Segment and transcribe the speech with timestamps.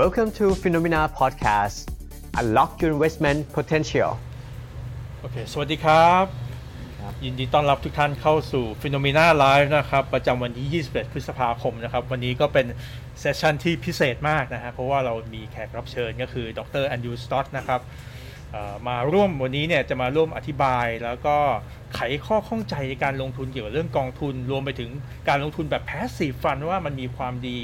[0.00, 1.76] Welcome to Phenomena Podcast
[2.38, 4.10] Unlock your investment potential
[5.20, 6.24] โอเค สวัสดีครับ
[7.02, 12.66] รบยินดีต้อนรับทุกท่านเข้าสู่ Phenomena Live นะครับ ประจำวันที่ 21 พฤษภาคมนะครับ วันนี้ก็เป็น
[13.20, 17.80] เซสชันที่พิเศษมากนะฮะ เพราะว่าเรามีแขกรับเชิญก็คือ ดรแอนดูสตอตนะครับ
[18.88, 21.36] มาร่วมวันนี้เนี่ยจะมาร่วมอธิบายแล้วก็
[21.94, 24.90] ไขข้อข้องใจในการลงทุนเกี่ยวกับเรื่องกองทุน รวมไปถึง
[25.28, 27.58] การลงทุนแบบ passive fund ว่ามันมีความดี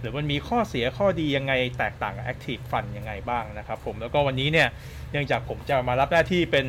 [0.00, 4.68] หรือมันมีข้อเสียข้อดียังไงแตกต่างกับ Active Fund ยังไงบ้างนะครับผมแล้วก็วันนี้เนี่ย
[5.12, 6.66] เนื่องจากผมจะมารับหน้าที่เป็น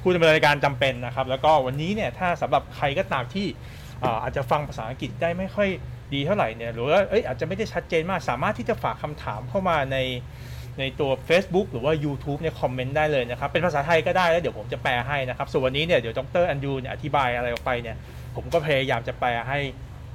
[0.00, 3.46] ผู้ดำเนินรายการจำเป็นนะครับ แล้วก็วันนี้เนี่ยถ้าสำหรับใครก็ตามที่
[4.00, 5.68] เอ่ออาจจะฟังภาษาอังกฤษได้ไม่ค่อย
[6.14, 9.98] ดีเท่าไหร่เนี่ยหรือว่าเอ้ยอาจจะไม่ได้ชัดเจนมาก สามารถที่จะฝากคำถามเข้ามาใน
[10.78, 17.96] ในตัว Facebook หรือว่า YouTube เนี่ยคอมเมนต์ได้เลยนะครับ เป็นภาษาไทยก็ได้แล้วเดี๋ยวผมจะแปลให้นะครับ ส่วนวันนี้เนี่ยเดี๋ยวดรอันยูเนี่ยอธิบายอะไรออกไปเนี่ย
[18.36, 19.58] ผมก็พยายามจะแปลให้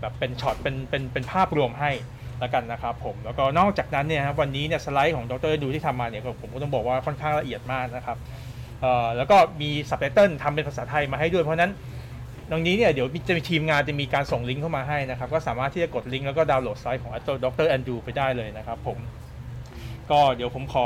[0.03, 1.91] แบบเป็นช็อตเป็นเป็นเป็นภาพรวมให้
[2.39, 8.17] แล้วกันนะครับผมแล้วก็นอกจากนั้นเนี่ยครับวันนี้เนี่ยสไลด์ของดรดูที่ทำมาเนี่ยผมก็ต้องบอกว่าค่อนข้างละเอียดมากนะครับ
[8.81, 11.71] เอ่อแล้วก็มีซับไตเติลทำเป็นภาษาไทยมาให้ด้วยเพราะนั้น
[12.51, 17.11] ตรงนี้เนี่ยเดี๋ยวจะมีทีมงานจะมีการส่งลิงก์เข้ามาให้นะครับ ก็สามารถที่จะกดลิงก์แล้วก็ดาวน์โหลดไซต์ของ
[17.43, 18.97] ดรแอนดูไปได้เลยนะครับผม
[20.11, 20.85] ก็เดี๋ยวผมขอ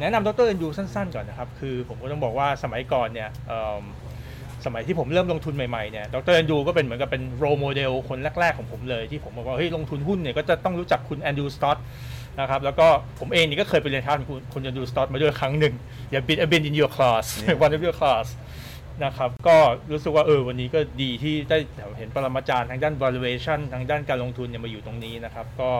[0.00, 3.30] แนะนำดรแอนดูสั้นๆ ก่อนนะครับ คือผมก็ต้องบอกว่าสมัยก่อนเนี่ย
[4.66, 11.78] สมัยที่ผมเริ่มลงทุนใหม่ๆเนี่ย ดรแอนดูก็เป็นเหมือนกับเป็นโรโมเดลคนแรก ๆ ของผมเลย ที่ผมบอกว่าเฮ้ยลงทุนหุ้นเนี่ยก็จะต้องรู้จักคุณแอนดูสตอต
[12.40, 12.86] นะครับแล้วก็
[13.18, 15.74] ผมเองนี่ก็เคยไปเรียนทางคุณคุณแอนดูสตอตมาด้วยครั้งหนึ่ง
[16.10, 17.24] อย่าบินบิน in your class
[17.64, 18.26] one of your class
[19.04, 19.56] นะครับก็
[19.90, 21.58] รู้สึกว่าเออวันนี้ก็ดีที่ได้
[21.98, 25.70] เห็นปรมาจารย์ทางด้าน valuation ทางด้านการลงทุนเนี่ยมาอยู่ตรงนี้นะครับก็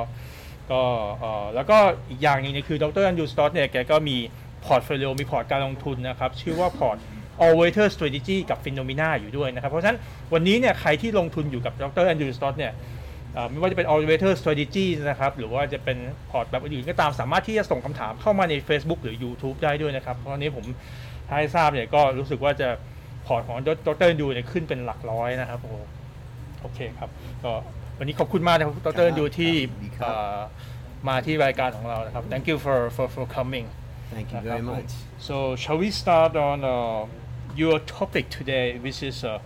[0.72, 0.82] ก็
[1.18, 1.78] เอ่อแล้วก็
[2.10, 4.16] อีกอย่างหนึงเนี่ยคือดรแอนดูสตอตเนี่ยแกก็มี
[4.64, 6.96] พอร์ตโฟลิโอมีพอร์ตการลงทุนนะครับชื่อว่าพอร์ต
[7.44, 9.98] all weather strategy กับ phenomena อยู่ด้วยนะครับ เพราะฉะนั้น
[10.32, 12.72] วันนี้เนี่ยใครที่ลงทุนอยู่กับดรแอนดรูสตอตเนี่ย
[13.34, 15.98] เอ่อไม่ว่าจะเป็น all weather strategy นะครับหรือว่าจะเป็น
[16.30, 20.64] พอร์ตแบบอื่นก็ตามสามารถที่จะส่งคำถามเข้ามาใน Facebook หรือ YouTube ได้ด้วยนะครับ เพราะวันนี้ผม
[21.28, 22.68] ให้ทราบเนี่ยก็รู้สึกว่าจะ
[23.26, 25.76] พอร์ตของดรแอนดูเนี่ยขึ้นเป็นหลักร้อยนะครับโอ้โห
[26.60, 27.10] โอเคครับ
[27.44, 27.52] ก็
[27.98, 29.52] วันนี้ขอบคุณมากนะครับดรแอนดูที่
[29.98, 30.38] ครับเอ่อ
[31.08, 33.66] มาที่รายการของเรานะครับ thank you for for for coming
[34.16, 34.90] Thank you very much.
[35.26, 37.06] So shall we start on uh,
[37.62, 39.38] your topic today, which is uh,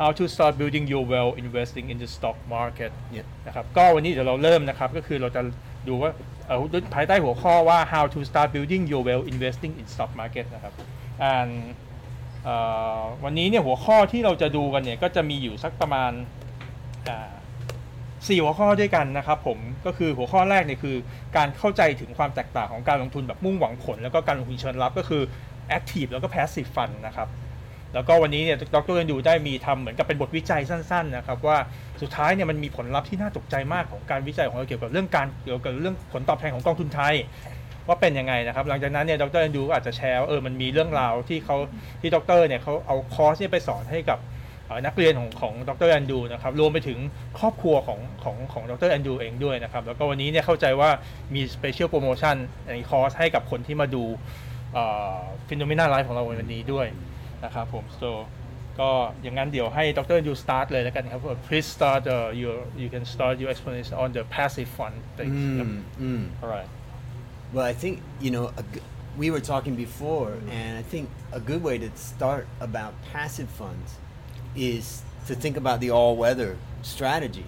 [0.00, 3.26] how to start building your wealth investing in the stock market Yeah.
[3.46, 5.42] นะครับก็วันนี้เดี๋ยวเราเริ่มนะครับ ก็คือเราจะ
[5.88, 6.10] ดูว่า
[6.46, 6.58] เอ่อ
[6.94, 10.74] ภายใต้หัวข้อว่า how to start building your wealth investing in stock market นะครับ
[11.34, 11.52] and
[12.44, 12.56] เอ่
[12.98, 16.12] อวันนี้เนี่ยหัวข้อที่เราจะดูกันเนี่ยก็จะมีอยู่สักประมาณ
[17.08, 17.32] อ่า
[18.28, 20.96] สี่หัวข้อด้วยกันนะครับผมก็คือหัวข้อแรกเนี่ยคือ
[21.36, 25.22] การเข้าใจถึงความแตกต่างของการลงทุนแบบมุ่งหวังผล แล้วก็การลงทุนเชิงรับก็คือ
[25.76, 27.28] active แล้วก็ passive fund นะครับ
[27.94, 31.58] แล้วก็วันนี้เนี่ยดรเรนดูได้มีทำเหมือนกับเป็นบทวิจัยสั้นๆนะครับว่า
[32.02, 37.14] สุดท้ายเนี่ยมันมีผลลัพธ์ที่น่าตกใจมากของการวิจัยของเราเกี่ยวกับเรื่องการเกี่ยวกับเรื่องผลตอบแทนของกองทุนไทย
[37.88, 41.56] ว่าเป็นยังไงนะครับ หลังจากนั้นเนี่ยดรแอนดูอาจจะแชร์ว่าเออมันมีเรื่องราวที่เขา
[42.00, 44.18] ที่ดรเนี่ยเขาเอาคอร์สเนี่ยไปสอนให้กับ
[44.86, 46.98] นักเรียนของของดรแอนดูนะครับรวมไปถึง
[47.38, 50.90] ครอบครัวของของของดรแอนดูเองด้วยนะครับแล้วก็วันนี้เนี่ยเข้าใจว่า
[51.34, 52.36] มีสเปเชียลโปรโมชั่น
[52.68, 54.04] ในคอร์สให้กับคนที่มาดู
[55.48, 56.86] ฟิโนเมนาไลฟ์ของเราในวันนี้ด้วย
[57.43, 58.11] นะครับผม so
[58.79, 58.91] ก็
[59.21, 64.95] อย่างนั้นเดี๋ยวให้ดรแอนดู start เลยแล้วกันครับ please start uh, your you can start your explanation on the passive fund
[65.17, 66.23] things Mm, mm.
[66.43, 66.69] alright
[67.53, 67.95] Well, I think
[68.25, 68.75] you know a g
[69.21, 71.05] we were talking before, and I think
[71.39, 73.89] a good way to start about passive funds
[74.71, 74.83] is
[75.27, 76.51] to think about the all-weather
[76.95, 77.47] strategy,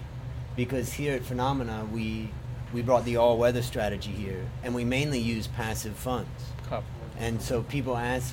[0.62, 2.06] because here at Phenomena we
[2.74, 6.38] we brought the all-weather strategy here, and we mainly use passive funds.
[6.70, 6.82] ครับ
[7.26, 8.26] And so people ask,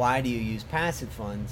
[0.00, 1.50] why do you use passive funds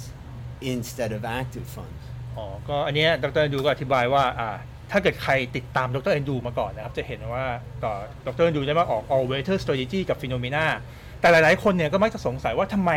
[0.73, 2.01] instead of active funds?
[2.37, 4.55] อ๋อ ก็อันเนี้ยดรอนดูก็อธิบายว่าอ่า
[4.91, 7.45] ถ้าเกิดใครติดตามดรเอนดูมาก่อนนะครับ จะเห็นว่า
[7.83, 7.93] ต่อ
[8.25, 10.65] ดรเอนดูได้มาออก all weather strategy กับ phenomena
[11.19, 12.91] แต่หลาย ๆ คนเนี่ยก็มักจะสงสัยว่าทำไม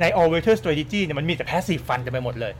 [0.00, 2.52] ใน all weather strategy เนี่ยมันมีแต่ passive fund กันไปหมดเลย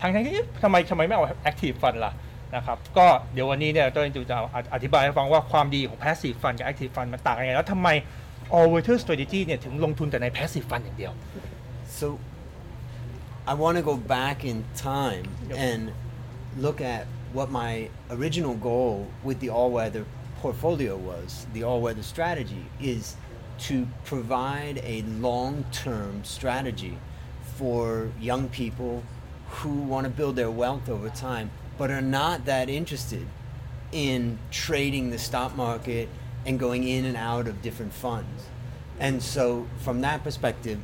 [0.00, 2.12] ทั้งทั้งที่เอ๊ะทำไมทำไมไม่เอา active fund ล่ะ
[2.56, 4.44] นะครับ ก็เดี๋ยววันนี้เนี่ยดรเอนดูจะเอา
[4.74, 7.88] อธิบายให้ฟังว่าความดีของ passive fund กับ active fund มันต่างกันยังไงแล้วทำไม
[8.56, 11.12] all weather strategy เนี่ยถึงลงทุนแต่ใน passive fund อย่างเดียว
[11.98, 12.20] So
[13.44, 15.58] I want to go back in time Yep.
[15.58, 15.92] and
[16.56, 20.04] look at what my original goal with the all weather
[20.40, 21.48] portfolio was.
[21.52, 23.16] The all weather strategy is
[23.66, 26.96] to provide a long term strategy
[27.56, 29.02] for young people
[29.50, 33.26] who want to build their wealth over time but are not that interested
[33.90, 36.08] in trading the stock market
[36.46, 38.44] and going in and out of different funds.
[39.00, 40.80] And so, from that perspective,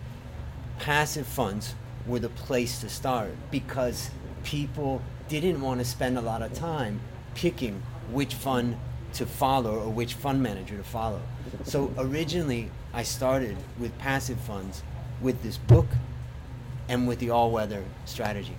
[0.80, 1.75] passive funds
[2.06, 4.12] were the place to start because
[4.44, 7.00] people didn't want to spend a lot of time
[7.36, 7.81] picking
[8.12, 8.77] which fund
[9.13, 11.21] to follow or which fund manager to follow.
[11.63, 14.83] So originally, I started with passive funds
[15.21, 15.88] with this book
[16.88, 18.57] and with the all weather strategy.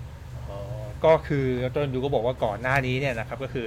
[0.50, 0.58] อ๋อ
[1.04, 3.66] ก็คือต้นดูก็บอกว่าก่อนหน้านี้เนี่ยนะครับก็คือ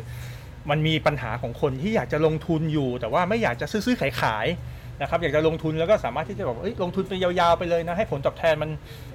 [0.70, 8.71] มันมีปัญหาของคนที่อยากจะลงทุนอยู่ แต่ว่าไม่อยากจะซื้อๆขายขายๆ นะครับอยากจะลงทุนแล้วก็สามารถที่จะบอกลงทุนไปยาวๆไปเลยนะให้ผลตอบแทนมัน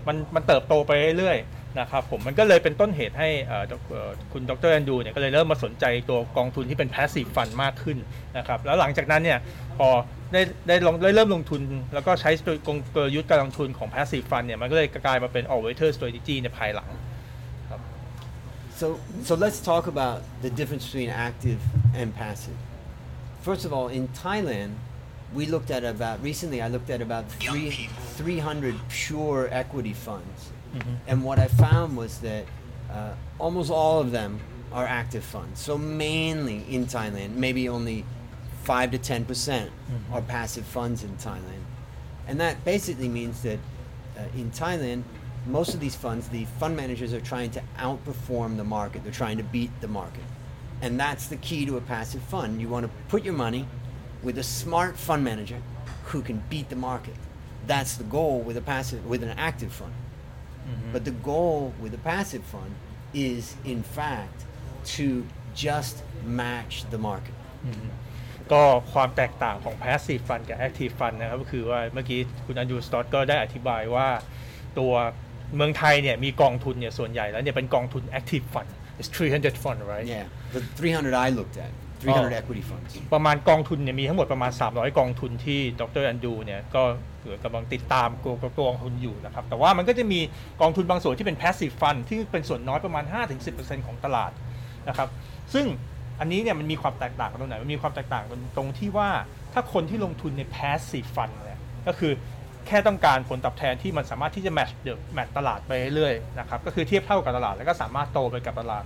[0.08, 7.98] มันมันเติบโตไปเรื่อยๆนะครับผมมันก็เลยเป็นต้นเหตุให้เอ่อดอกเอ่อคุณดรแอนดูเนี่ยก็เลยเริ่มมาสนใจตัวกองทุนที่เป็น passive fund มากขึ้น
[8.38, 9.40] นะครับแล้วหลังจากนั้นเนี่ย
[9.78, 9.90] พอ
[10.34, 11.62] ได้ได้ลงได้เริ่มลงทุน
[11.94, 16.90] แล้วก็ใช้ตัวกลกลยุทธ์การลงทุนของ passive fund เนี่ยมันก็เลยกลายมาเป็น all weather strategy ในภายหลัง
[18.82, 18.88] So,
[19.28, 21.62] so let's talk about the difference between active
[22.00, 22.58] and passive.
[23.48, 24.72] First of all, in Thailand,
[25.34, 26.62] we looked at about recently.
[26.62, 30.52] I looked at about three, 300 pure equity funds,
[31.08, 32.46] and what I found was that
[32.92, 34.40] uh, almost all of them
[34.72, 35.60] are active funds.
[35.60, 38.06] So mainly in Thailand, maybe only
[38.64, 39.72] five to ten percent
[40.12, 41.64] are passive funds in Thailand,
[42.28, 43.60] and that basically means that
[44.18, 45.04] uh, in Thailand,
[45.46, 49.04] most of these funds, the fund managers are trying to outperform the market.
[49.04, 50.24] They're trying to beat the market.
[50.82, 52.62] And that's the key to a passive fund.
[52.62, 53.68] You want to put your money
[54.23, 55.61] with a smart fund manager
[56.11, 57.19] who can beat the market.
[57.67, 59.95] That's the goal with a passive with an active fund.
[60.93, 62.73] But the goal with a passive fund
[63.15, 64.39] is in fact
[64.97, 65.07] to
[65.55, 65.95] just
[66.25, 67.37] match the market.
[68.53, 74.09] ก็ความแตกต่างของ passive fund กับ active fund นะครับก็คือว่าเมื่อกี้คุณอันดูสตอตก็ได้อธิบายว่า
[74.79, 74.93] ตัว
[75.57, 80.27] เมืองไทยเนี่ยมีกองทุนเนี่ยส่วนใหญ่แล้วเนี่ยเป็นกองทุน active fund it's 300 fund right Yeah.
[80.55, 81.73] The 300 I looked at,
[82.06, 82.40] 300 Oh.
[82.40, 82.92] equity funds.
[83.14, 86.84] ประมาณกองทุนเนี่ยมีทั้งหมดประมาณ 300 กองทุนที่ดรอันดูเนี่ยก็
[87.44, 90.20] กำลังติดตามตัวตัวกองทุนอยู่นะครับ แต่ว่ามันก็จะมี
[90.62, 93.04] กองทุนบางส่วนที่เป็น passive fund ที่เป็นส่วนน้อยประมาณ
[93.46, 94.32] 5-10%ของตลาด
[94.88, 95.10] นะครับ
[95.54, 95.66] ซึ่ง
[96.20, 99.10] อันนี้เนี่ยมันมีความแตกต่างกันตรงไหน มันมีความแตกต่างกันตรงที่ว่า
[99.54, 102.14] ถ้าคนที่ลงทุนใน passive fund เนี่ยก็คือ
[102.68, 108.84] แค่ต้องการผลตอบแทนที่มันสามารถที่จะ match the match ตลาดไปเรื่อยๆนะครับก็คือเทียบเท่ากับตลาดแล้วก็สามารถโตไปกับตลาด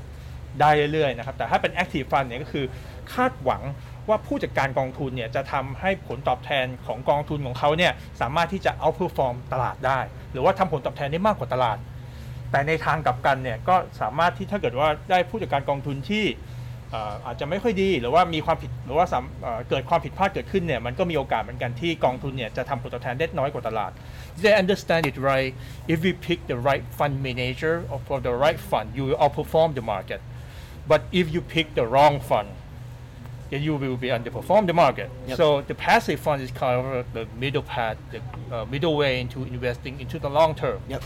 [0.61, 2.65] ได้เรื่อยๆนะครับแต่ถ้าเป็น active fund เนี่ยก็คือ
[3.13, 3.63] คาดหวัง
[4.09, 9.99] ว่าผู้จัดการกองทุนเนี่ยจะทำให้ผลตอบแทนของกองทุนของเขาเนี่ยสามารถที่จะ outperform ตลาดได้
[10.31, 11.77] หรือว่าทำผลตอบแทนได้มากกว่าตลาด
[12.51, 16.25] แต่ในทางกลับกันเนี่ยก็สามารถที่ถ้าเกิดว่าได้ผู้จัดการกองทุนที่
[17.25, 23.91] อาจจะไม่ค่อยดีหรือว่ามีความผิดหรือว่าาเอ่อเกิดความผิดพลาดเกิดขึ้นเนี่ยมันก็มีโอกาสเหมือนกันที่กองทุนเนี่ยจะทำผลตอบแทนได้น้อยกว่าตลาด
[24.43, 25.51] They understand it right
[25.93, 29.69] if we pick the right fund manager or for the right fund you will outperform
[29.77, 30.21] the market
[30.91, 32.49] but if you pick the wrong fund
[33.51, 35.37] then you will be underperform the market Yep.
[35.39, 38.19] so the passive fund is kind of the middle path the
[38.55, 41.03] uh, middle way into investing into the long term Yep.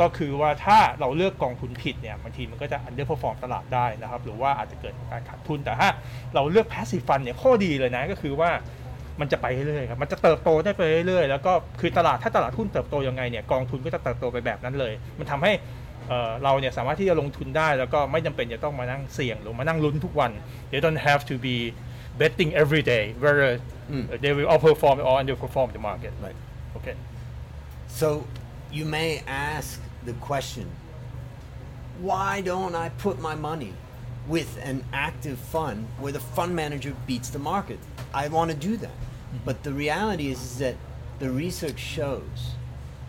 [0.00, 5.88] ก็คือว่าถ้าเราเลือกกองทุนผิดเนี่ยบางทีมันก็จะ underperform ตลาดได้นะครับ หรือว่าอาจจะเกิดการขาดทุนแต่ถ้า
[6.34, 8.50] เราเลือก passive fund เนี่ยข้อดีเลยนะก็คือว่า
[9.20, 15.52] มันจะไปเรื่อยๆครับ มันจะเติบโตได้ไปเรื่อยๆ แล้วก็คือตลาดถ้าตลาดหุ้นเติบโตยังไงเนี่ยกองทุนก็จะเติบโตไปแบบนั้นเลย มันทำให้
[16.09, 20.31] เอ่อเราเนี่ยสามารถที่จะลงทุนได้ แล้วก็ไม่จำเป็นจะต้องมานั่งเสี่ยงหรือมานั่งลุ้นทุกวัน
[20.71, 21.55] they don't have to be
[22.21, 23.49] betting every day whether
[23.95, 24.05] Mm.
[24.23, 26.37] they will outperform or underperform the market Right.
[26.77, 26.95] okay
[27.99, 28.07] So
[28.77, 29.09] you may
[29.53, 29.69] ask
[30.09, 30.65] the question,
[31.99, 33.73] why don't I put my money
[34.27, 37.79] with an active fund where the fund manager beats the market?
[38.13, 38.97] I want to do that.
[39.47, 40.75] But the reality is, is that
[41.19, 42.37] the research shows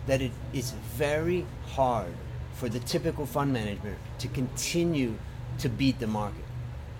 [0.07, 0.71] that it is
[1.05, 1.45] very
[1.77, 2.13] hard
[2.57, 5.15] for the typical fund manager to continue
[5.59, 6.45] to beat the market.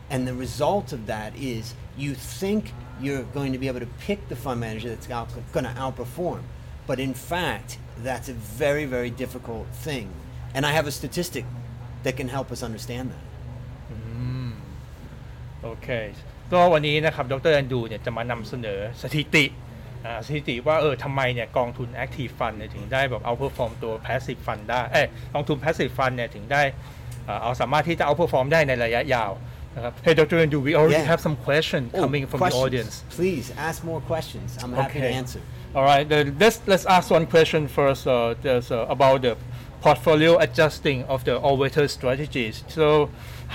[0.09, 4.27] And the result of that is you think you're going to be able to pick
[4.29, 6.41] the fund manager that's out, going to outperform.
[6.85, 10.09] But in fact, that's a very, very difficult thing.
[10.53, 11.45] And I have a statistic
[12.03, 13.23] that can help us understand that.
[15.63, 15.89] โอเค
[16.51, 19.66] ก็วันนี้นะครับ ดรแอนดูเนี่ยจะมานำเสนอสถิติอ่า
[20.26, 26.62] สถิติว่าเออทำไมเนี่ยกองทุน Active Fund เนี่ยถึงได้แบบเอา perform ตัว Passive Fund ได้เอ้ยกองทุน Passive Fund เนี่ยถึงได้
[27.28, 29.32] อ่าเอาสามารถที่จะเอา perform ได้ในระยะยาว
[29.74, 30.36] นะครับ Hey Dr.
[30.44, 31.12] Andu we already Yeah.
[31.12, 32.64] have some question Oh, coming from the questions.
[32.66, 34.48] audience Please ask more questions.
[34.62, 35.14] I'm happy to Okay.
[35.22, 35.42] answer.
[35.76, 38.02] All right, then let's let's ask one question first.
[38.06, 38.14] Uh,
[38.44, 39.32] there's, uh, about the
[39.86, 42.54] portfolio adjusting of the all-weather strategies.
[42.76, 42.84] So,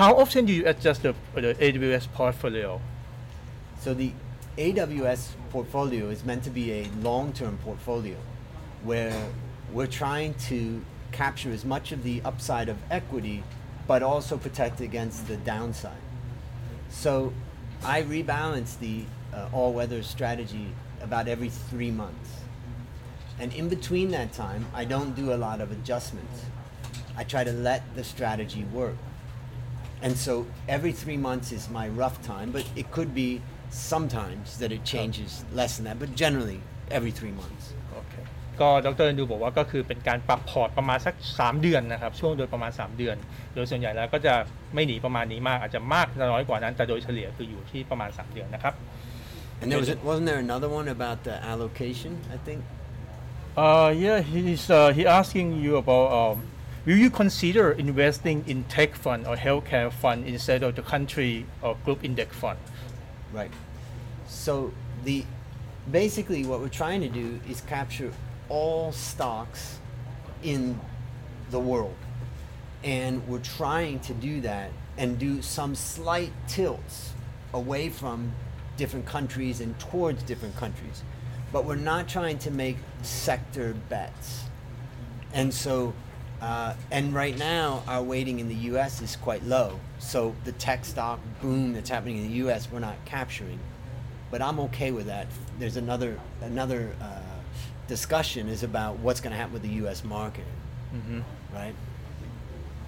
[0.01, 1.11] how often do you adjust the,
[1.45, 2.69] the AWS portfolio?
[3.83, 4.09] So the
[4.57, 8.15] AWS portfolio is meant to be a long-term portfolio
[8.83, 9.27] where
[9.71, 13.43] we're trying to capture as much of the upside of equity
[13.87, 15.97] but also protect against the downside.
[16.89, 17.33] So
[17.83, 20.67] I rebalance the uh, all-weather strategy
[21.01, 22.29] about every 3 months.
[23.39, 26.45] And in between that time, I don't do a lot of adjustments.
[27.17, 28.95] I try to let the strategy work.
[30.03, 33.41] And so every three months is my rough time, but it could be
[33.72, 36.60] sometimes that it changes less than that, but generally
[36.90, 37.64] every three months.
[37.92, 38.14] โอเค
[38.60, 43.16] ก็ดรดูบอกว่าก็คือเป็นการปรับพอร์ตประมาณสัก 3 เดือนนะครับ ช่วงโดยประมาณ 3 เดือน
[43.54, 44.34] โดยส่วนใหญ่แล้วก็จะ
[44.74, 48.74] ไม่หนีประมาณนี้มาก อาจจะมากน้อยกว่านั้น แต่โดยเฉลี่ยคืออยู่ที่ประมาณ 3 เดือนนะครับ
[49.60, 52.12] And there was wasn't there another one about the allocation?
[52.32, 52.60] I think.
[53.56, 56.36] Uh, yeah, he's uh, he asking you about um,
[56.86, 61.74] will you consider investing in tech fund or healthcare fund instead of the country or
[61.84, 62.58] group index fund?
[63.33, 63.51] Right.
[64.27, 64.71] So
[65.03, 65.25] the
[65.91, 68.13] basically what we're trying to do is capture
[68.47, 69.79] all stocks
[70.43, 70.79] in
[71.49, 71.95] the world.
[72.83, 77.13] And we're trying to do that and do some slight tilts
[77.53, 78.31] away from
[78.77, 81.03] different countries and towards different countries.
[81.51, 84.43] But we're not trying to make sector bets.
[85.33, 85.93] And so,
[86.43, 89.79] uh, and right now, our weighting in the US is quite low.
[89.99, 93.59] So the tech stock boom that's happening in the US, we're not capturing.
[94.29, 95.27] But I'm okay with that.
[95.57, 97.21] There's another, another uh,
[97.87, 100.43] discussion is about what's going to happen with the US market,
[101.53, 101.73] right?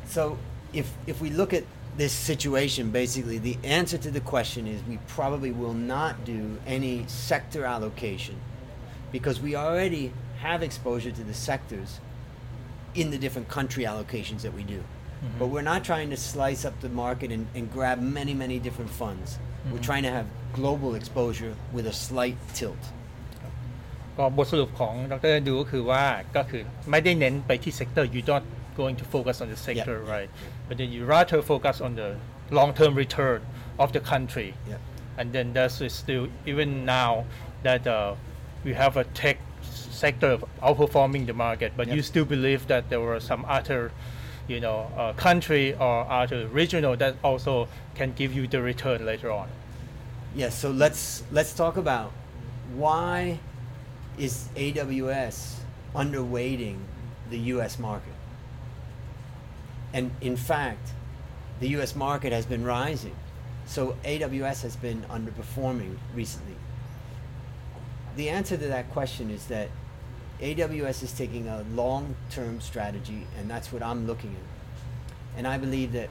[0.05, 0.37] So
[0.73, 1.63] if, if we look at
[1.95, 7.05] this situation, basically, the answer to the question is we probably will not do any
[7.07, 8.35] sector allocation
[9.13, 12.01] because we already have exposure to the sectors
[12.94, 14.80] in the different country allocations that we do.
[15.38, 18.90] But we're not trying to slice up the market and, and grab many, many different
[18.90, 19.38] funds.
[19.70, 22.84] We're trying to have global exposure with a slight tilt.
[24.18, 26.04] ก็บทสรุปของดรดูก็คือว่า
[26.36, 28.42] ก็คือไม่ได้เน้นไปที่ sector you not
[28.80, 30.30] going to focus on the sector right
[30.66, 32.08] but then you rather focus on the
[32.58, 33.38] long term return
[33.82, 34.80] of the country Yeah.
[35.18, 36.68] and then that's still even
[36.98, 37.10] now
[37.66, 37.98] that uh,
[38.64, 39.36] we have a tech
[39.95, 43.91] sector outperforming the market but you still believe that there were some other
[44.47, 49.31] you know uh, country or other regional that also can give you the return later
[49.31, 49.47] on
[50.35, 52.11] Yes, so let's let's talk about
[52.73, 53.39] why
[54.17, 55.59] is AWS
[55.95, 56.77] underweighting
[57.29, 58.13] the US market?
[59.93, 60.89] And in fact,
[61.61, 63.15] the US market has been rising.
[63.65, 66.57] So AWS has been underperforming recently.
[68.17, 69.69] The answer to that question is that
[70.41, 75.37] AWS is taking a long-term strategy and that's what I'm looking at.
[75.37, 76.09] And I believe that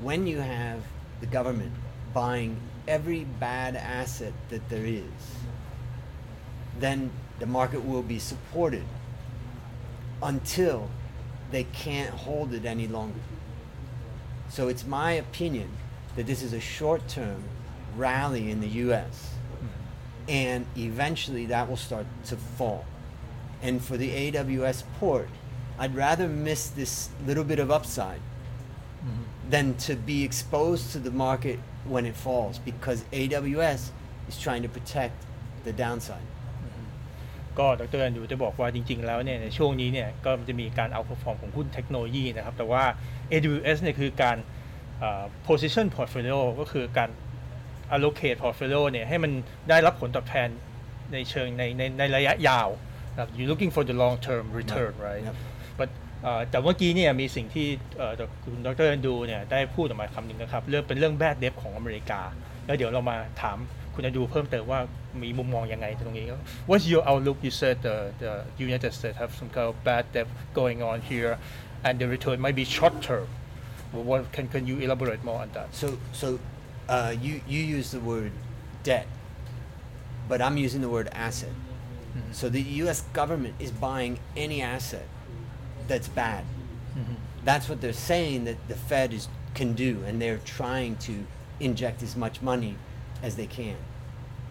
[0.00, 0.80] when you have
[1.20, 1.72] the government
[2.12, 2.56] buying
[2.86, 5.02] every bad asset that there is,
[6.78, 8.84] then the market will be supported
[10.22, 10.90] until
[11.50, 13.20] they can't hold it any longer.
[14.48, 15.68] So it's my opinion
[16.16, 17.42] that this is a short term
[17.96, 19.34] rally in the US.
[19.54, 20.30] Mm-hmm.
[20.30, 22.84] And eventually that will start to fall
[23.61, 25.29] And for the AWS port,
[25.81, 28.21] I'd rather miss this little bit of upside
[29.49, 31.59] than to be exposed to the market
[31.93, 33.81] when it falls because AWS
[34.29, 35.15] is trying to protect
[35.65, 36.27] the downside.
[37.59, 42.83] ก็ดรแอนดรูจะบอกว่าจริง ๆ แล้วเนี่ยในช่วงนี้เนี่ยก็จะมีการเอาพอฟอร์มของหุ้นเทคโนโลยีนะครับ แต่ว่า
[43.31, 44.37] AWS เนี่ยคือการ
[44.99, 47.09] เอ่อ position portfolio ก็คือการ
[47.95, 49.31] allocate portfolio เนี่ยให้มัน
[49.69, 50.49] ได้รับผลตอบแทน
[51.13, 52.69] ในเชิงในในในระยะยาว
[53.13, 55.35] นะครับ you looking for the long term return right Yep.
[55.79, 55.89] but
[56.23, 58.13] เอ่อแต่เมื่อกี้เนี่ยมีสิ่งที่เอ่อ
[58.43, 62.21] คุณดรแอนดรูเนี่ยได้พูดออกมาคำหนึ่งนะครับ เรื่องเป็นเรื่อง bad debt ของอเมริกา
[62.65, 63.57] แล้วเดี๋ยวเรามาถาม
[63.93, 64.79] คุณแอนดรูเพิ่มเติมว่า
[65.23, 66.25] มีมุมมองยังไงตรงนี้
[66.69, 68.33] What's your outlook you said the the
[68.67, 70.27] United States have some kind of bad debt
[70.59, 71.33] going on here
[71.85, 73.27] and the return might be short term
[73.93, 75.87] Well, what can can you elaborate more on that So,
[76.21, 76.27] so
[76.95, 78.31] uh, you, you use the word
[78.89, 79.07] debt,
[80.29, 81.53] but I'm using the word asset.
[82.16, 82.32] Mm-hmm.
[82.32, 85.06] So the US government is buying any asset
[85.88, 86.44] that's bad.
[86.96, 87.14] Mm-hmm.
[87.44, 91.26] That's what they're saying that the Fed is, can do, and they're trying to
[91.60, 92.76] inject as much money
[93.22, 93.76] as they can.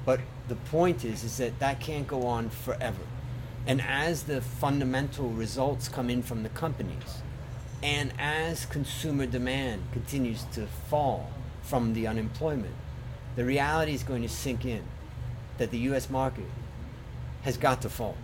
[0.05, 3.03] But the point is, is that that can't go on forever.
[3.65, 7.21] And as the fundamental results come in from the companies,
[7.81, 12.75] and as consumer demand continues to fall from the unemployment,
[13.35, 14.83] the reality is going to sink in
[15.57, 16.45] that the US market
[17.46, 18.16] has got to fall.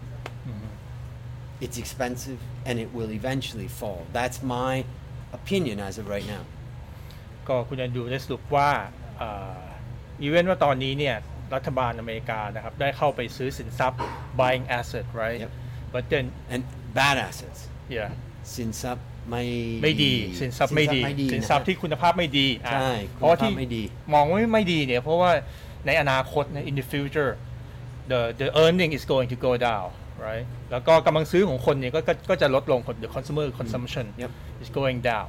[1.65, 2.39] It's expensive
[2.69, 4.01] and it will eventually fall.
[4.19, 4.73] That's my
[5.39, 6.45] opinion as of right now.
[7.49, 8.71] ก็คุณแอนดรูได้สรุปว่า
[10.23, 11.17] อีเวนต์ว่าตอนนี้เนี่ย
[11.55, 14.01] รัฐบาลอเมริกานะครับได้เข้าไปซื้อสินทรัพย์
[14.41, 15.53] buying asset right Yep.
[15.95, 16.63] but then And
[16.99, 17.61] bad assets.
[17.97, 18.09] yeah
[18.57, 19.45] สินทรัพย์ไม่
[19.83, 21.01] ไม่ดีสินทรัพย์ไม่ดี
[21.33, 23.83] สินทรัพย์ที่คุณภาพไม่ดีอ่ะ ใช่ เพราะว่าที่ คุณภาพไม่ดี
[24.15, 25.31] มองว่าไม่ดีเนี่ย เพราะว่า
[25.87, 27.31] ในอนาคตใน in the future
[28.11, 29.89] the the earning is going to go down
[30.27, 34.31] right แล้วก็กำลังซื้อของคนเนี่ยก็ก็ก็จะลดลง the consumer consumption Yep.
[34.63, 35.29] is going down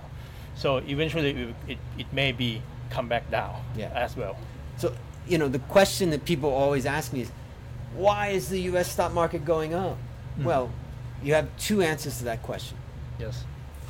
[0.63, 2.49] so eventually it, it, it may be
[2.95, 4.05] come back down Yeah.
[4.05, 4.35] as well
[4.81, 4.87] So
[5.31, 7.31] you know, the question that people always ask me is,
[8.05, 8.87] why is the U.S.
[8.95, 9.97] stock market going up?
[10.49, 10.65] Well,
[11.25, 12.77] you have two answers to that question.
[13.23, 13.35] yes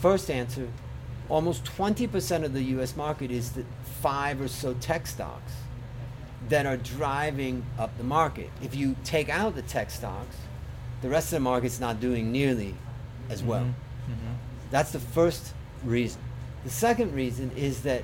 [0.06, 0.66] First answer,
[1.36, 2.92] almost 20% of the U.S.
[3.06, 3.64] market is the
[4.06, 5.54] five or so tech stocks
[6.49, 8.51] that are driving up the market.
[8.63, 10.37] If you take out the tech stocks,
[11.03, 12.75] the rest of the market's not doing nearly
[13.29, 13.61] as well.
[13.61, 14.13] Mm-hmm.
[14.13, 14.35] Mm-hmm.
[14.71, 15.55] That's the first
[15.85, 16.21] reason.
[16.65, 18.03] The second reason is that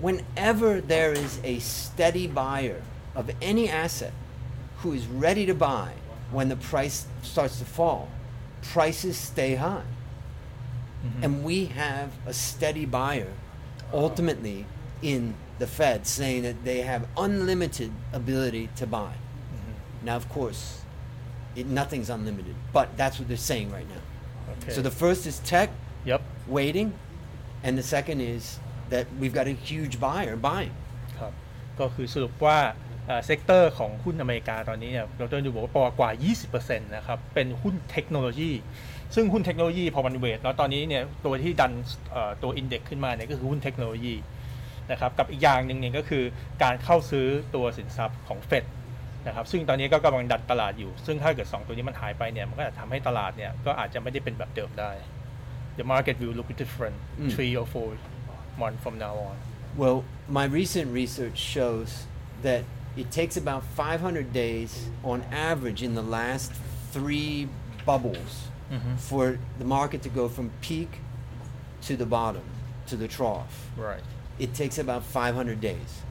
[0.00, 2.82] whenever there is a steady buyer
[3.14, 4.12] of any asset
[4.78, 5.92] who is ready to buy
[6.30, 8.08] when the price starts to fall,
[8.62, 9.82] prices stay high.
[11.04, 11.24] Mm-hmm.
[11.24, 13.32] And we have a steady buyer
[13.92, 14.66] ultimately
[15.02, 19.13] in the Fed saying that they have unlimited ability to buy.
[20.03, 20.61] Now, of course,
[21.55, 24.03] it, nothing's unlimited, but that's what they're saying right now.
[24.53, 24.71] Okay.
[24.75, 25.69] So the first is tech
[26.11, 26.21] Yep.
[26.47, 26.87] waiting,
[27.65, 28.43] and the second is
[28.89, 30.73] that we've got a huge buyer buying.
[31.19, 31.33] ครับ
[31.79, 32.57] ก็คือสรุปว่า
[33.25, 36.11] เซกเตอร์ของหุ้นอเมริกาตอนนี้เนี่ยเราจะดูบอกว่ากว่า
[36.49, 38.51] 20%นะครับเป็นหุ้นเทคโนโลยี
[39.15, 41.71] ซึ่งหุ้นเทคโนโลยีพอมันเวทแล้วตอนนี้เนี่ยตัวที่ดัน
[42.11, 44.15] เอ่อตัวอินเด็กขึ้นมาเนี่ยก็คือหุ้นเทคโนโลยี
[44.90, 46.24] นะครับกับอีกอย่างหนึ่งเนี่ยก็คือ
[46.62, 48.64] การเข้าซื้อตัวสินทรัพย์ของเฟด
[49.26, 54.92] นะครับซึ่งตอนนี้ก็กำลังดันตลาดอยู่ ซึ่งถ้าเกิด 2 ตัวนี้มันหายไปเนี่ยมันก็อาจจะทำให้ตลาดเนี่ยก็อาจจะไม่ได้เป็นแบบเดิมได้
[55.78, 56.96] The market will look different
[57.34, 57.88] three or four
[58.62, 59.36] months from now on
[59.82, 59.98] Well,
[60.38, 61.90] my recent research shows
[62.46, 62.62] that
[62.96, 64.70] it takes about 500 days
[65.04, 65.18] on
[65.50, 66.50] average in the last
[66.92, 67.48] three
[67.84, 68.32] bubbles
[69.08, 70.90] for the market to go from peak
[71.82, 72.46] to the bottom,
[72.90, 73.54] to the trough.
[73.76, 74.02] right
[74.39, 76.01] It takes about 500 days.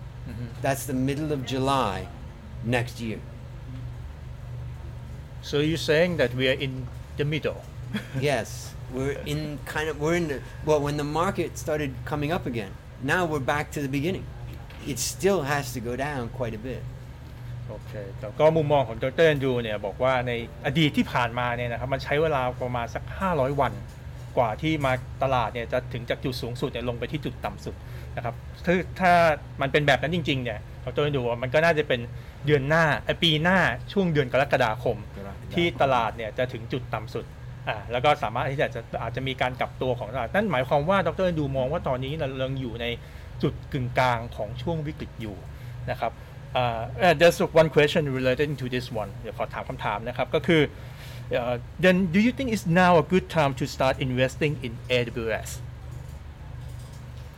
[0.63, 2.07] That's the middle of July
[2.65, 3.19] next year.
[5.43, 7.63] So you're saying that we are in the middle.
[8.21, 12.47] yes, we're in kind of we're in the well when the market started coming up
[12.47, 12.73] again.
[13.03, 14.27] Now we're back to the beginning.
[14.87, 16.83] It still has to go down quite a bit.
[17.71, 20.33] โอเคแต่ก็มุมมองของดรแอนดรูเนี่ยบอกว่าใน
[20.67, 23.73] อดีตที่ผ่านมาเนี่ยนะครับมันใช้เวลาประมาณสัก 500 วัน
[24.38, 24.94] กว่าที่มา
[25.24, 27.76] ตลาดเนี่ยจะถึงจากจุดสูงสุดเนี่ยลงไปที่จุดต่ำสุด
[28.16, 29.12] นะครับถ้าถ้า
[29.62, 32.02] มันเป็นแบบนั้นจริงๆเนี่ยดรแอนดรูว่ามันก็น่าจะเป็น
[32.46, 32.86] เดือนหน้า
[33.24, 33.60] ปีหน้า
[33.94, 34.98] ช่วงเดือนกรกฎาคม
[35.54, 37.26] ที่ตลาดเนี่ยจะถึงจุดต่ำสุด
[37.68, 38.68] อ่าแล้วก็สามารถที่จะ
[39.02, 42.86] อาจจะมีการกลับตัวของตลาดนั่นหมายความว่าดรดูมองว่าตอนนี้เรายังอยู่ใน
[43.44, 45.36] จุดกึ่งกลางของช่วงวิกฤตอยู่
[45.92, 46.12] นะครับ
[46.60, 50.62] uh, uh, there's one question related to this one เดี๋ยวขอถามคำถามนะครับ ก็คือ
[51.34, 55.60] uh, then do you think it's now a good time to start investing in AWS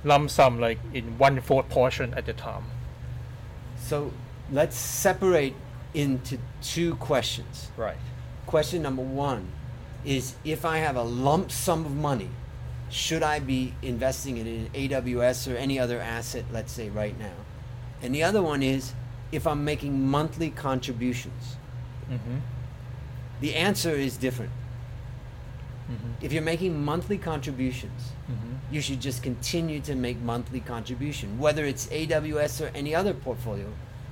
[0.04, 2.64] lump sum like in one fourth portion at the time
[3.80, 4.12] So
[4.52, 5.56] let's separate
[5.94, 7.72] into two questions.
[7.78, 7.98] right
[8.46, 9.52] Question number one
[10.06, 12.30] is if I have a lump sum of money,
[12.90, 17.34] should I be investing it in AWS or any other asset, let's say right now?
[18.02, 18.94] And the other one is
[19.32, 21.58] if I'm making monthly contributions.
[22.10, 22.38] mm-hmm.
[23.42, 24.52] The answer is different.
[25.92, 26.26] Mm-hmm.
[26.26, 28.74] If you're making monthly contributions, Mm-hmm.
[28.76, 33.68] you should just continue to make monthly contribution, whether it's AWS or any other portfolio,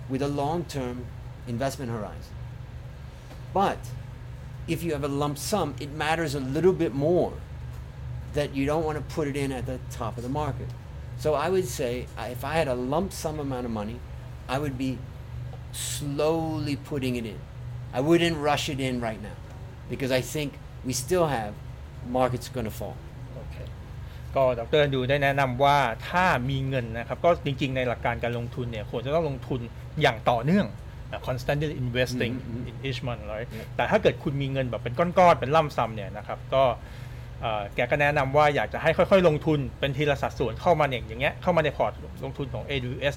[0.08, 1.06] with a long-term
[1.48, 2.34] investment horizon.
[3.54, 3.80] But
[4.70, 7.34] if you have a lump sum, it matters a little bit more
[8.36, 10.68] that you don't want to put it in at the top of the market.
[11.18, 14.00] So I would say if I had a lump sum amount of money,
[14.48, 14.98] I would be
[15.74, 17.40] slowly putting it in.
[17.98, 19.38] I wouldn't rush it in right now
[19.92, 20.50] because I think
[20.88, 21.52] we still have
[22.18, 22.96] markets going to fall.
[23.36, 23.56] โอเค
[24.36, 25.78] ก็ดรดูได้แนะนำว่า
[26.10, 29.60] ถ้ามีเงินนะครับ ก็จริงๆ ในหลักการการลงทุนเนี่ยควรจะต้องลงทุน
[30.02, 30.68] อย่างต่อเนื่อง
[31.12, 33.66] อะ constantly investing อืมอืม in each month right Yeah.
[33.76, 36.64] แต่ถ้าเกิดคุณมีเงินแบบเป็นก้อนๆ เป็นล่ำซ้ำเนี่ยนะครับ ก็
[37.42, 43.16] เอ่อแกก็แนะนำว่าอยากจะให้ค่อยๆ ลงทุนเป็นทีละสัดส่วนเข้ามาเนี่ยอย่างเงี้ยเข้ามาในพอร์ตลงทุนของ AWS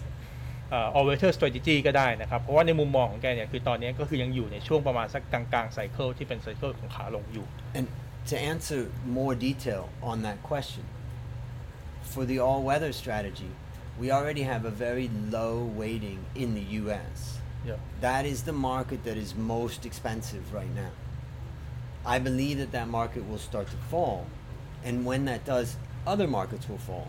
[0.96, 7.46] all weather strategy ก็ได้นะครับ เพราะว่าในมุมมองของแกเนี่ยคือตอนนี้ก็คือยังอยู่ในช่วงประมาณสักกลางๆไซเคิลที่เป็นไซเคิลของขาลงอยู่
[7.78, 7.86] And
[8.30, 8.80] to answer
[9.18, 10.84] more detail on that question
[12.12, 13.52] for the all weather strategy
[14.00, 17.18] we already have a very low weighting in the US
[17.68, 17.78] yeah.
[18.06, 20.92] that is the market that is most expensive right now.
[22.14, 24.18] I believe that that market will start to fall
[24.84, 25.68] and when that does
[26.06, 27.08] other markets will fall.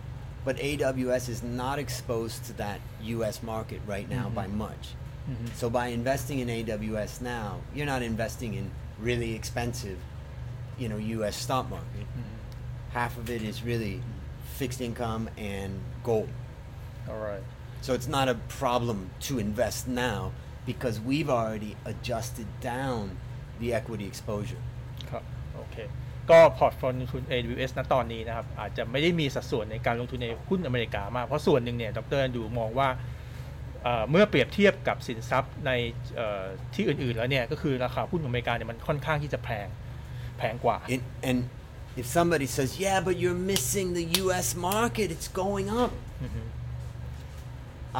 [0.50, 4.34] But AWS is not exposed to that US market right now mm-hmm.
[4.34, 4.96] by much.
[5.30, 5.46] Mm-hmm.
[5.54, 10.00] So by investing in AWS now, you're not investing in really expensive,
[10.80, 11.36] you know, U.S.
[11.36, 12.02] stock market.
[12.02, 12.94] Mm-hmm.
[12.94, 14.02] Half of it is really
[14.56, 16.30] fixed income and gold.
[17.08, 17.44] alright
[17.82, 20.32] So it's not a problem to invest now
[20.66, 23.20] because we've already adjusted down
[23.60, 24.58] the equity exposure.
[26.30, 32.89] ครับโอเคก็พอร์ตฟลงทุน AWS ณตอนนี้นะครับ อาจจะไม่ได้มีสัดส่วนในการลงทุนในหุ้นอเมริกามาก เพราะส่วนหนึ่งเนี่ยดรดูมองว่า
[33.84, 35.72] เอ่อเมื่อเปรียบเทียบกับสินทรัพย์ใน
[36.15, 39.68] เอ่อที่อื่น ๆ แล้วเนี่ย ก็คือราคาหุ้นของอเมริกาเนี่ยมันค่อนข้างที่จะแพง
[40.38, 41.39] แพงกว่า And, and
[42.02, 45.92] if somebody says, yeah, but you're missing the US market, it's going up.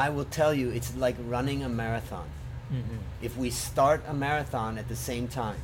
[0.06, 2.28] I will tell you, it's like running a marathon.
[2.74, 2.96] อือฮึ
[3.28, 5.60] If we start a marathon at the same time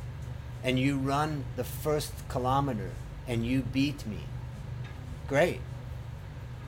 [0.65, 2.89] and you run the first kilometer
[3.29, 4.21] and you beat me,
[5.33, 5.61] great.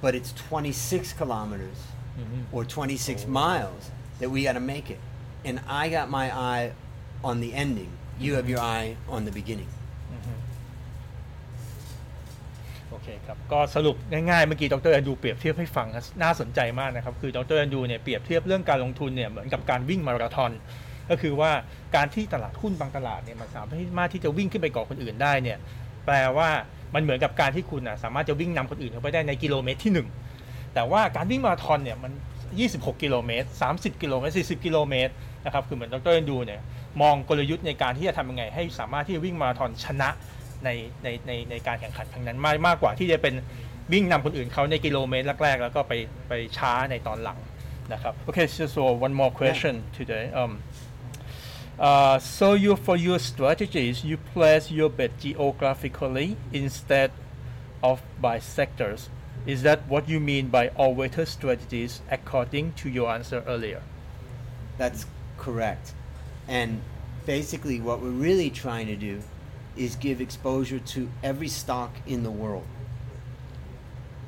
[0.03, 1.79] But it's 26 kilometers
[2.21, 2.39] Mhm.
[2.55, 3.83] or 26 miles
[4.19, 4.99] that we got to make it.
[5.47, 6.65] And I got my eye
[7.29, 7.91] on the ending.
[8.23, 9.71] You have your eye on the beginning.
[12.89, 20.51] โอเคครับ ก็สรุปง่ายๆ เมื่อกี้ดรแอนดูเปรียบเทียบให้ฟังครับน่าสนใจมากนะครับ คือดรแอนดูเนี่ยเปรียบเทียบเรื่องการลงทุนเนี่ยเหมือนกับการวิ่งมาราธอน
[21.10, 21.50] ก็คือว่า
[21.96, 23.62] การที่ตลาดหุ้นบางตลาดเนี่ยมันสา
[23.98, 25.58] มารถที่จะวิ่งขึ้นไปก่อคนอื่นได้เนี่ย
[26.06, 26.48] แปลว่า
[26.94, 32.12] มันเหมือนกับการที่คุณนะสามารถจะวิ่งนำคนอื่นเข้าไปได้ในกิโลเมตรที่ 1 แต่ว่าการวิ่งมาราธอนเนี่ยมัน
[32.56, 35.12] 26 กิโลเมตร 30 กิโลเมตร 40 กิโลเมตร
[35.44, 36.60] นะครับคือเหมือนดรแอนดูเนี่ย
[37.02, 40.08] มองกลยุทธ์ในการที่จะทำยังไง ให้สามารถที่จะวิ่งมาราธอนชนะ
[40.64, 40.68] ใน
[41.02, 43.34] ในในในการแข่งขันครั้งนั้นมากมากกว่าที่จะเป็น
[43.92, 45.92] วิ่งนำคนอื่นเขาในกิโลเมตรแรกๆแล้วก็ไป
[46.28, 47.38] ไปช้าในตอนหลัง
[47.92, 50.52] นะครับ Okay so, so one more question today um
[51.78, 57.10] uh, so you for your strategies you place your bet geographically instead
[57.82, 59.08] of by sectors
[59.46, 63.82] is that what you mean by all weather strategies according to your answer earlier
[64.78, 65.92] That's correct.
[66.46, 66.80] And
[67.26, 69.22] basically, what we're really trying to do
[69.76, 72.66] is give exposure to every stock in the world.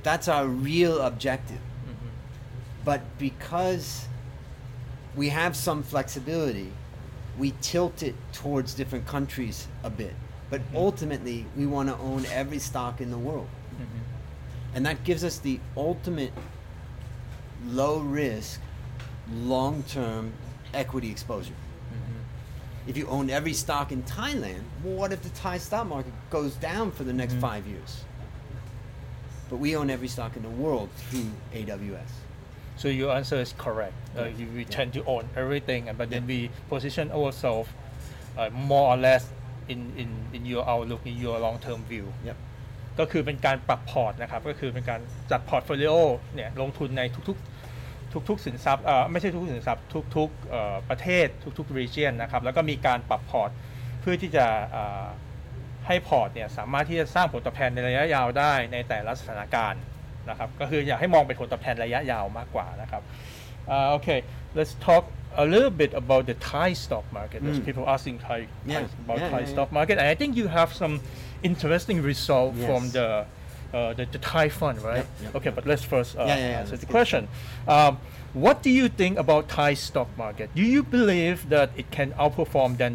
[0.03, 1.61] That's our real objective.
[2.85, 4.07] But because
[5.15, 6.73] we have some flexibility,
[7.41, 10.15] we tilt it towards different countries a bit.
[10.51, 10.77] But mm-hmm.
[10.77, 13.49] ultimately, we want to own every stock in the world.
[13.75, 14.77] Mm-hmm.
[14.77, 16.33] And that gives us the ultimate
[17.67, 18.61] low risk,
[19.33, 20.33] long term
[20.75, 21.55] equity exposure.
[21.55, 22.91] Mm-hmm.
[22.91, 26.55] If you own every stock in Thailand, well, what if the Thai stock market goes
[26.57, 28.05] down for the next five years?
[29.49, 32.20] But we own every stock in the world through AWS.
[32.81, 33.97] So your answer is correct.
[34.17, 34.39] Uh, Yeah.
[34.39, 36.39] you, we tend to own everything, and but then we
[36.73, 37.69] position ourselves
[38.39, 39.23] uh, more or less
[39.73, 42.07] in, in, in your outlook, in your long-term view.
[42.29, 42.39] Yep.
[42.99, 45.95] ก็คือเป็นการปรับพอร์ตนะครับ ก็คือเป็นการจัดพอร์ตโฟลิโอ
[46.35, 49.85] เนี่ยลงทุนในทุกๆทุกๆสินทรัพย์เอ่อไม่ใช่ทุกๆสินทรัพย์
[50.17, 51.27] ทุกๆเอ่อประเทศ
[51.59, 53.51] ทุกๆ region นะครับแล้วก็มีการปรับพอร์ต
[54.01, 55.07] เพื่อที่จะเอ่อ
[55.87, 59.83] ให้พอร์ตเนี่ยสามารถที่จะสร้างผลตอบแทนในระยะยาวได้ในแต่ละสถานการณ์
[60.30, 63.04] นะครับ ก็คืออยากให้มองเป็นผลตอบแทนระยะยาวมากกว่านะครับ
[63.68, 64.20] Uh, okay,
[64.58, 65.04] let's talk
[65.44, 67.38] a little bit about the Thai stock market.
[67.46, 67.66] There's Mm.
[67.70, 68.82] people asking Thai, Yeah.
[68.82, 70.96] Thai about Yeah, Thai yeah, stock market, and I think you have some
[71.50, 72.94] interesting result from Yes.
[72.98, 73.08] the,
[73.78, 74.98] uh, the the Thai fund, right?
[74.98, 75.36] Yep, yep.
[75.38, 77.22] Okay, but let's first uh, Yeah, yeah, yeah, answer let's the get question.
[77.76, 77.94] Um,
[78.46, 80.48] what do you think about Thai stock market?
[80.60, 82.94] Do you believe that it can outperform than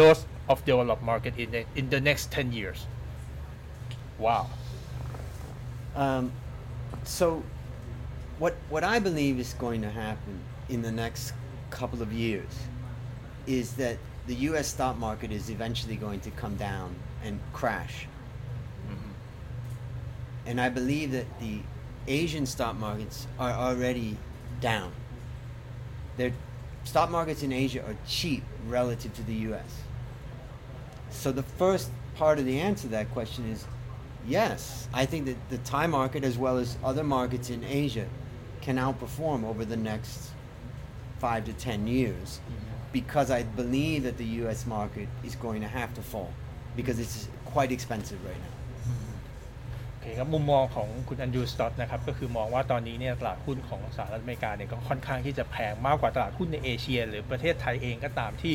[0.00, 0.20] those
[0.52, 2.78] of developed market in the, in the next ten years?
[4.26, 4.42] Wow.
[6.04, 6.24] Um,
[7.07, 7.41] so,
[8.37, 11.33] what what I believe is going to happen in the next
[11.69, 12.51] couple of years
[13.45, 14.67] is that the U.S.
[14.67, 16.93] stock market is eventually going to come down
[17.23, 18.07] and crash,
[18.85, 19.11] mm-hmm.
[20.45, 21.59] and I believe that the
[22.07, 24.17] Asian stock markets are already
[24.59, 24.91] down.
[26.17, 26.33] Their
[26.83, 29.81] stock markets in Asia are cheap relative to the U.S.
[31.09, 33.65] So the first part of the answer to that question is
[34.26, 34.88] yes.
[34.94, 38.06] I think that the Thai market, as well as other markets in Asia,
[38.60, 40.30] can outperform over the next
[41.18, 42.40] five to ten years
[42.92, 44.66] because I believe that the U.S.
[44.66, 46.32] market is going to have to fall
[46.76, 48.56] because it's quite expensive right now.
[50.02, 58.54] โอเคครับมุมมองของคุณอันดรูสต็อตนะครับก็คือมองว่าตอนนี้เนี่ยตลาดหุ้นของสหรัฐอเมริกาเนี่ยก็ค่อนข้างที่จะแพงมากกว่าตลาดหุ้นในเอเชีย หรือประเทศไทยเองก็ตามที่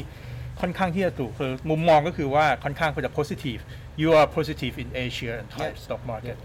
[0.62, 3.60] ค่อนข้างที่จะถูกคือมุมมองก็คือว่าค่อนข้างจะ positive
[4.02, 5.84] you are positive in Asia and Thai Yeah.
[5.86, 6.38] stock market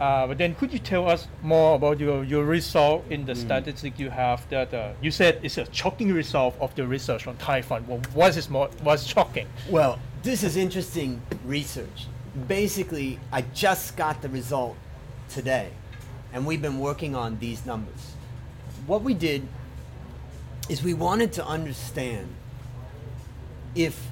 [0.00, 3.92] Uh, but then could you tell us more about your, your result in the statistic
[4.02, 7.58] you have that uh, you said it's a shocking result of the research on Thai
[7.68, 7.86] fund.
[7.86, 9.46] Well, what is more was shocking?
[9.70, 9.92] Well,
[10.28, 11.10] this is interesting
[11.44, 11.98] research.
[12.48, 14.74] Basically, I just got the result
[15.28, 15.68] today,
[16.32, 18.02] and we've been working on these numbers.
[18.90, 19.40] What we did
[20.68, 22.26] is we wanted to understand
[23.77, 24.07] if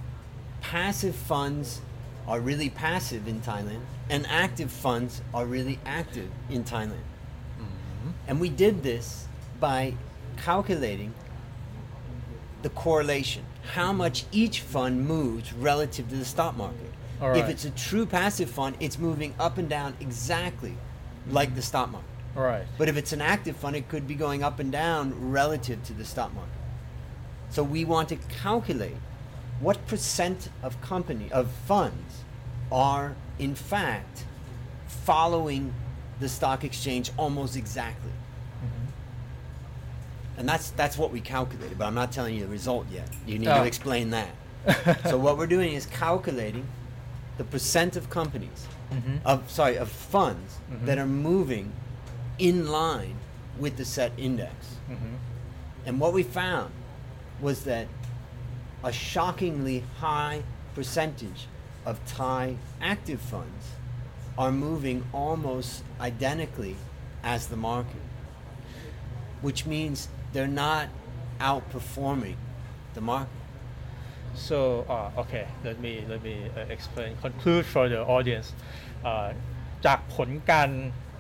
[0.62, 1.82] passive funds
[2.28, 7.06] are really passive in Thailand and active funds are really active in Thailand.
[7.60, 8.10] Mm-hmm.
[8.28, 9.28] And we did this
[9.60, 9.95] by
[10.38, 11.13] calculating
[12.62, 16.91] the correlation, how much each fund moves relative to the stock market.
[17.21, 20.75] All If it's a true passive fund, it's moving up and down exactly
[21.30, 22.10] like the stock market.
[22.36, 25.84] right But if it's an active fund, it could be going up and down relative
[25.86, 26.51] to the stock market.
[27.49, 28.97] So we want to calculate
[29.60, 32.24] what percent of company of funds
[32.72, 34.26] are in fact
[34.88, 35.74] following
[36.20, 38.12] the stock exchange almost exactly.
[40.38, 43.08] And that's that's what we calculated, but I'm not telling you the result yet.
[43.26, 43.60] You need Oh.
[43.60, 44.30] to explain that.
[45.10, 46.65] so what we're doing is calculating
[47.38, 49.20] the percent of companies Mhm.
[49.24, 50.86] of sorry of funds Mhm.
[50.88, 51.72] that are moving
[52.38, 53.15] in line
[53.58, 54.54] with the SET index.
[54.89, 55.18] Mhm.
[55.86, 56.72] And what we found
[57.39, 57.88] was that
[58.85, 60.42] a shockingly high
[60.74, 61.46] percentage
[61.85, 63.64] of Thai active funds
[64.38, 66.76] are moving almost identically
[67.22, 68.03] as the market,
[69.42, 70.88] which means they're not
[71.40, 72.37] outperforming
[72.94, 73.29] the market.
[74.35, 78.48] So, uh, okay, let me let me uh, explain conclude for the audience
[79.07, 79.29] อ่า
[79.87, 80.70] จากผลการ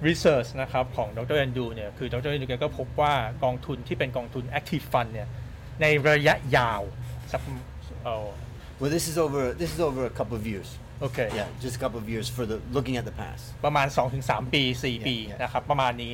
[0.08, 5.28] research นะครับของดรแอนดูเนี่ยคือดรแอนดูแกก็พบว่ากองทุนที่เป็นกองทุน active fund เนี่ย
[5.82, 6.82] ในระยะยาว
[7.32, 7.40] สัก
[8.04, 8.28] เอ่อ
[8.80, 9.42] Well, this is over.
[9.62, 10.68] This is over a couple of years.
[11.00, 13.42] โอเค Yeah, just a couple of years for the looking at the past.
[13.64, 13.86] ประมาณ
[14.20, 15.40] 2-3 ปี 4 ปี Yeah, yeah.
[15.42, 16.12] นะครับ ประมาณนี้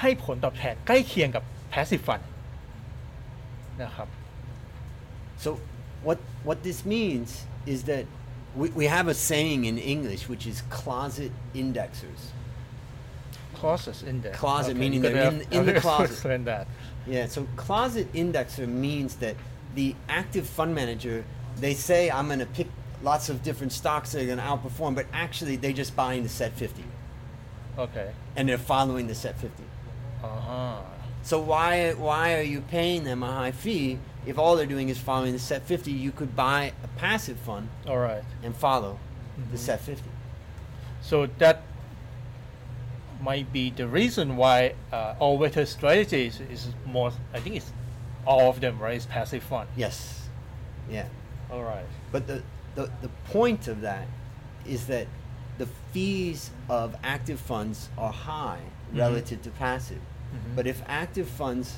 [0.00, 2.22] ให้ผลตอบแทนใกล้เคียงกับ passive fund
[3.82, 4.08] นะครับ
[5.44, 5.50] So
[6.06, 7.28] what what this means
[7.74, 8.04] is that
[8.60, 12.22] we, we have a saying in English which is closet indexers.
[13.60, 16.10] closet index Closet, Okay, meaning you're they're gonna in- in the have to closet.
[16.14, 16.64] explain that
[17.14, 19.36] Yeah, so closet indexer means that
[19.75, 21.23] the active fund manager,
[21.57, 22.67] they say I'm going to pick
[23.03, 26.29] lots of different stocks that are going to outperform, but actually they're just buying the
[26.29, 26.83] SET 50.
[27.77, 28.11] Okay.
[28.35, 29.63] And they're following the SET 50.
[30.23, 30.81] Uh huh.
[31.21, 34.97] So why why are you paying them a high fee if all they're doing is
[34.97, 35.91] following the SET 50?
[35.91, 37.69] You could buy a passive fund.
[37.87, 38.23] All right.
[38.43, 38.99] And follow
[39.39, 39.51] mm-hmm.
[39.51, 40.03] the SET 50.
[41.01, 41.63] So that
[43.21, 47.11] might be the reason why uh, all weather strategies is more.
[47.33, 47.71] I think it's
[48.25, 50.27] all of them right is passive fund Yes.
[50.89, 51.07] Yeah.
[51.51, 52.43] alright But the,
[52.75, 54.07] the, the point of that
[54.65, 55.07] is that
[55.57, 58.61] the fees of active funds are high
[58.93, 58.99] Mhm.
[58.99, 59.99] relative to passive.
[60.33, 60.55] Mhm.
[60.55, 61.77] But if active funds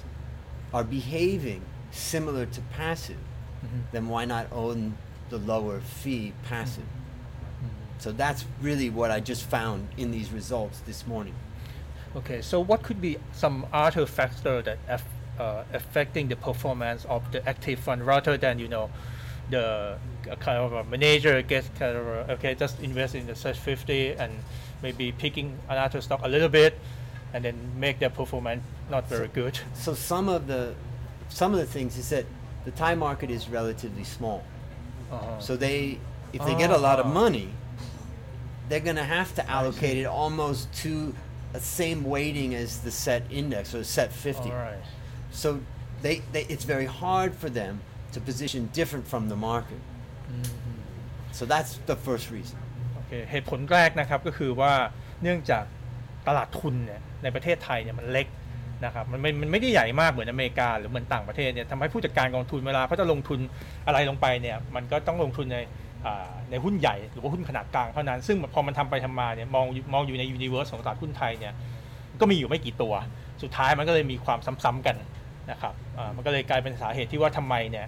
[0.73, 3.17] are behaving similar to passive,
[3.65, 3.81] Mhm.
[3.91, 4.97] then why not own
[5.29, 6.83] the lower fee passive?
[6.85, 7.99] Mm-hmm.
[7.99, 11.33] So that's really what I just found in these results this morning.
[12.15, 14.77] Okay, so what could be some other factor that
[15.39, 18.89] uh, affecting the performance of the active fund rather than you know
[19.49, 19.97] the
[20.29, 23.57] uh, kind of a manager gets kind of a, okay just invest in the SET
[23.57, 24.31] 50 and
[24.83, 26.77] maybe picking another stock a little bit
[27.33, 29.57] and then make their performance not very good.
[29.73, 30.73] So some of the
[31.29, 32.25] some of the things is that
[32.65, 34.43] the Thai market is relatively small.
[35.11, 35.39] Uh-huh.
[35.39, 35.97] So they,
[36.33, 37.13] if they get a lot of Ah.
[37.13, 37.49] money,
[38.69, 41.13] they're going to have to allocate it almost to
[41.53, 44.49] the same weighting as the SET index or SET 50.
[44.49, 44.75] All right.
[45.31, 45.59] So
[46.01, 47.81] they, they, it's very hard for them
[48.13, 49.81] to position different from the market.
[51.31, 52.57] So that's the first reason.
[52.95, 54.73] โอเคเหตุผลแรกนะครับก็คือว่า
[55.21, 55.63] เนื่องจาก
[56.27, 58.27] ตลาดทุนเนี่ยในประเทศไทยเนี่ยมันเล็ก
[58.85, 63.39] นะครับมันไม่มันไม่ได้ใหญ่มากเหมือนอเมริกาหรือเหมือนต่างประเทศเนี่ยทำให้ผู้จัดการกองทุนเวลาเขาจะลงทุน
[63.87, 65.57] อะไรลงไปเนี่ยมันก็ต้องลงทุนใน
[66.05, 71.53] อ่าในหุ้นใหญ่หรือว่าหุ้นขนาดกลางเท่านั้น ซึ่งพอมันทำไปทำมาเนี่ยมองมองอยู่ในยูนิเวอร์สของตลาดหุ้นไทยเนี่ย
[72.19, 72.93] ก็มีอยู่ไม่กี่ตัว
[73.41, 74.95] สุดท้ายมันก็เลยมีความซ้ำๆกัน
[75.49, 77.87] นะครับอ่ามันก็เลยกลายเป็นสาเหตุที่ว่าทำไมเนี่ย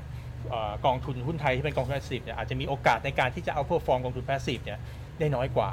[0.49, 4.79] เอ่อกองทุนหุ้นไทยที่เป็นกองทุน passive เนี่ยอาจจะมีโอกาสในการที่จะเอา perform กองทุน passive เนี่ย
[5.19, 5.71] ได้น้อยกว่า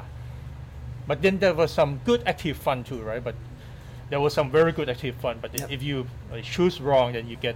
[1.09, 3.35] but then there was some good active fund too right but
[4.11, 5.69] there was some very good active fund but Yep.
[5.75, 5.97] if you
[6.31, 7.55] uh, choose wrong then you get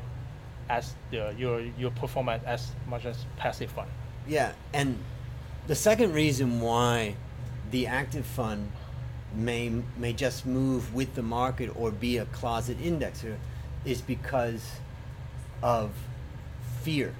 [0.77, 2.61] as the your your performance as
[2.91, 3.89] much as passive fund
[4.37, 4.89] Yeah, and
[5.71, 6.93] the second reason why
[7.75, 8.61] the active fund
[9.47, 9.63] may
[10.03, 13.35] may just move with the market or be a closet indexer
[13.85, 14.69] is because
[15.61, 15.91] of
[16.81, 17.13] fear.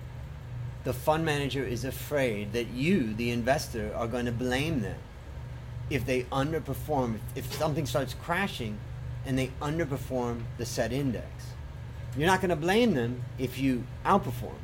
[0.84, 4.97] The fund manager is afraid that you, the investor, are going to blame them
[5.89, 7.19] if they underperform.
[7.36, 8.78] If something starts crashing
[9.25, 11.28] and they underperform the SET index,
[12.15, 14.58] you're not going to blame them if you outperform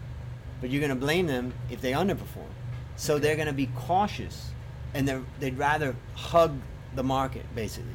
[0.61, 2.47] but you're going to blame them if they underperform.
[2.95, 4.51] So they're going to be cautious,
[4.93, 6.55] and they're, they'd rather hug
[6.95, 7.89] the market, basically.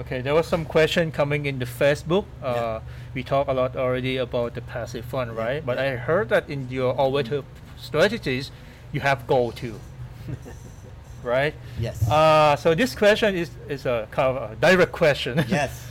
[0.00, 2.24] Okay, there was some question coming in the Facebook.
[2.42, 2.80] Uh, Yeah.
[3.14, 5.66] We talked a lot already about the passive fund, Yeah, right?
[5.66, 5.84] But yeah.
[5.92, 7.42] I heard that in your all-weather
[7.76, 8.50] strategies,
[8.92, 9.78] you have gold too,
[11.22, 11.54] right?
[11.78, 12.08] Yes.
[12.08, 15.44] Uh, so this question is, is a kind of a direct question.
[15.48, 15.86] yes.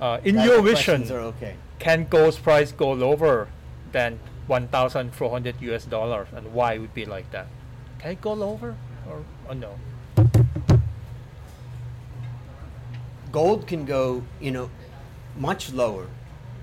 [0.00, 1.54] uh, in Direct your vision, are okay.
[1.78, 3.48] can gold's price go lower
[3.92, 7.46] than 1,400 US dollars, and why would be like that?
[7.98, 8.76] Can it go lower
[9.08, 9.74] or, or no?
[13.32, 14.70] Gold can go, you know,
[15.36, 16.06] much lower.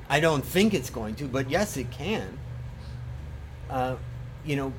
[0.10, 2.38] I don't think it's going to, but yes, it can.
[3.70, 3.98] Uh,
[4.46, 4.74] you know,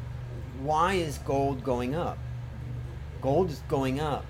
[0.60, 2.18] why is gold going up?
[3.20, 4.24] Gold is going up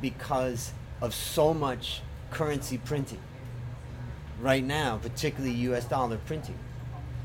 [0.00, 3.20] because of so much currency printing
[4.40, 6.58] right now, particularly US dollar printing.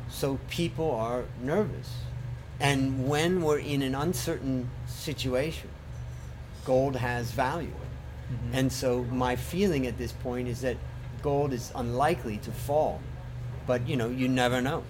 [0.09, 1.93] So people are nervous.
[2.59, 5.69] And when we're in an uncertain situation,
[6.65, 7.73] gold has value.
[8.53, 10.77] And so my feeling at this point is that
[11.21, 13.01] gold is unlikely to fall.
[13.67, 14.83] But you know, you never know.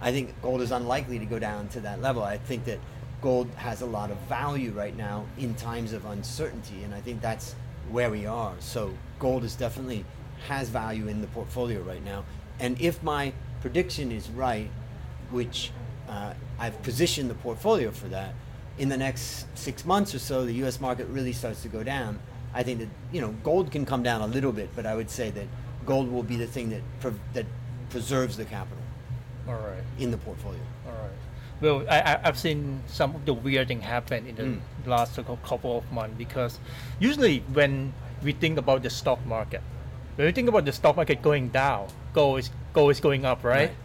[0.00, 2.22] I think gold is unlikely to go down to that level.
[2.22, 2.78] I think that
[3.20, 7.20] gold has a lot of value right now in times of uncertainty, and I think
[7.20, 7.54] that's
[7.90, 8.54] where we are.
[8.60, 10.04] So gold is definitely
[10.48, 12.24] has value in the portfolio right now.
[12.58, 14.70] And if my prediction is right,
[15.30, 15.70] which
[16.08, 18.34] uh, I've positioned the portfolio for that,
[18.78, 20.80] in the next six months or so, the U.S.
[20.80, 22.18] market really starts to go down.
[22.54, 25.10] I think that you know gold can come down a little bit, but I would
[25.10, 25.46] say that
[25.86, 27.46] gold will be the thing that pre- that
[27.90, 28.82] preserves the capital
[29.48, 29.82] All right.
[29.98, 30.60] in the portfolio.
[30.86, 31.10] All right.
[31.60, 34.60] Well, I, I've seen some of the weird thing happen in the Mm.
[34.86, 36.58] last couple of months because
[36.98, 39.60] usually when we think about the stock market,
[40.16, 43.44] when we think about the stock market going down, gold is gold is going up,
[43.44, 43.68] right?
[43.68, 43.76] Right.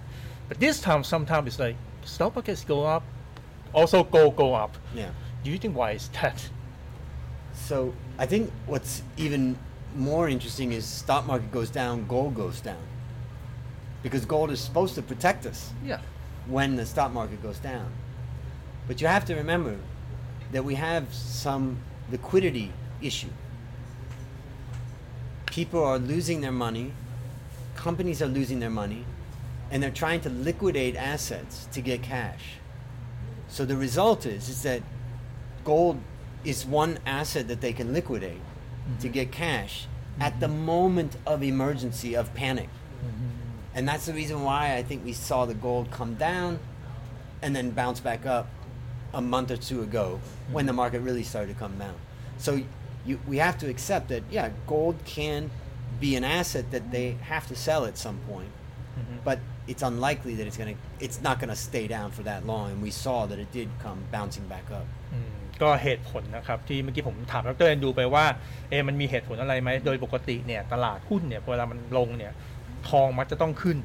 [0.47, 1.75] But this time, sometimes it's like
[2.05, 3.03] stock markets go up,
[3.73, 4.77] also gold go up.
[4.93, 5.09] Yeah.
[5.43, 6.49] Do you think why is that?
[7.53, 9.57] So I think what's even
[9.95, 12.81] more interesting is stock market goes down, gold goes down,
[14.03, 15.99] because gold is supposed to protect us Yeah.
[16.47, 17.91] when the stock market goes down.
[18.87, 19.77] But you have to remember
[20.51, 21.77] that we have some
[22.11, 23.29] liquidity issue.
[25.45, 26.91] People are losing their money,
[27.75, 29.05] companies are losing their money,
[29.71, 32.57] and they're trying to liquidate assets to get cash.
[33.47, 34.81] So the result is is that
[35.63, 35.99] gold
[36.45, 38.41] is one asset that they can liquidate
[38.99, 39.13] to mm-hmm.
[39.13, 39.87] get cash
[40.19, 40.65] at the mm-hmm.
[40.65, 42.69] moment of emergency of panic.
[42.69, 43.29] Mm-hmm.
[43.75, 46.59] And that's the reason why I think we saw the gold come down
[47.41, 48.47] and then bounce back up
[49.13, 50.19] a month or two ago
[50.51, 51.95] when the market really started to come down.
[52.37, 52.61] So
[53.05, 55.51] you, we have to accept that, yeah, gold can
[55.99, 58.49] be an asset that they have to sell at some point,
[59.23, 62.71] but it's unlikely that it's gonna, it's not gonna stay down for that long.
[62.71, 64.87] And we saw that it did come bouncing back up.
[65.13, 68.25] อืม ก็เหตุผลนะครับ ที่เมื่อกี้ผมถามดรแอนดูไปว่า
[68.69, 72.33] เอมันมีเหตุผลอะไรไหมโดยปกติเนี่ยตลาดหุ้นเนี่ยเวลามันลงเนี่ย
[72.89, 73.77] ทองมักจะต้องขึ้น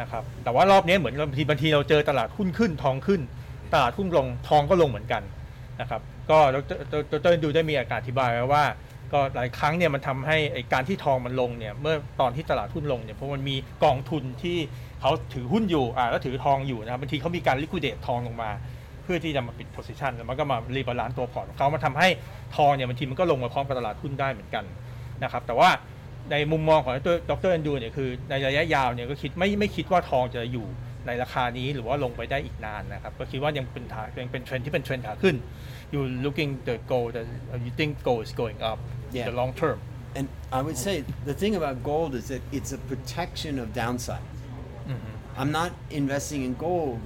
[0.00, 3.20] นะครับแต่ว่ารอบนี้เหมือนบางทีบางทีเราเจอตลาดหุ้นขึ้นทองขึ้น
[3.74, 5.22] ตลาดหุ้นลงทองก็ลงเหมือนกัน
[5.80, 6.80] นะครับก็ดร
[7.22, 8.64] ดรแอนดูได้มีอธิบายไว้ว่า
[9.12, 10.36] ก็หลายครั้งเนี่ยมันทำให้
[10.72, 14.58] การที่ทองมันลงเนี่ยเมื่อตอนที่ตลาดหุ้นลงเนี่ยเพราะมันมีกองทุนที่
[15.00, 18.50] เขาถือหุ้นอยู่อ่าแล้วถือทองอยู่นะครับบางทีเขามีการลิควิดเดตทองลงมา
[19.08, 22.08] พื่อที่จะมาปิดโพซิชันแล้วมันก็มารีบาลานซ์ตัวพอร์ตของเขามาทำให้
[22.56, 24.64] ทองเนี่ยบางทีมันก็ลงมาพร้อมกับตลาดหุ้นได้เหมือนกัน
[25.22, 25.70] นะครับแต่ว่า
[26.30, 30.66] ในมุมมองของดรดรแอนดูเนี่ยคือในระยะยาวเนี่ยก็คิดไม่ไม่คิดว่าทองจะอยู่
[31.06, 35.36] ในราคานี้หรือว่าลงไปได้อีกนานนะครับก็คิดว่ายังเป็นขายังเป็นเทรนด์ที่เป็นเทรนด์ขาขึ้น
[35.92, 37.26] you looking the gold that
[37.66, 38.78] you think gold is going up
[39.16, 39.26] Yeah.
[39.30, 39.78] the long term
[40.18, 40.26] And
[40.58, 40.94] I would say
[41.30, 44.26] the thing about gold is that it's a protection of downside.
[45.40, 47.00] I'm not investing in gold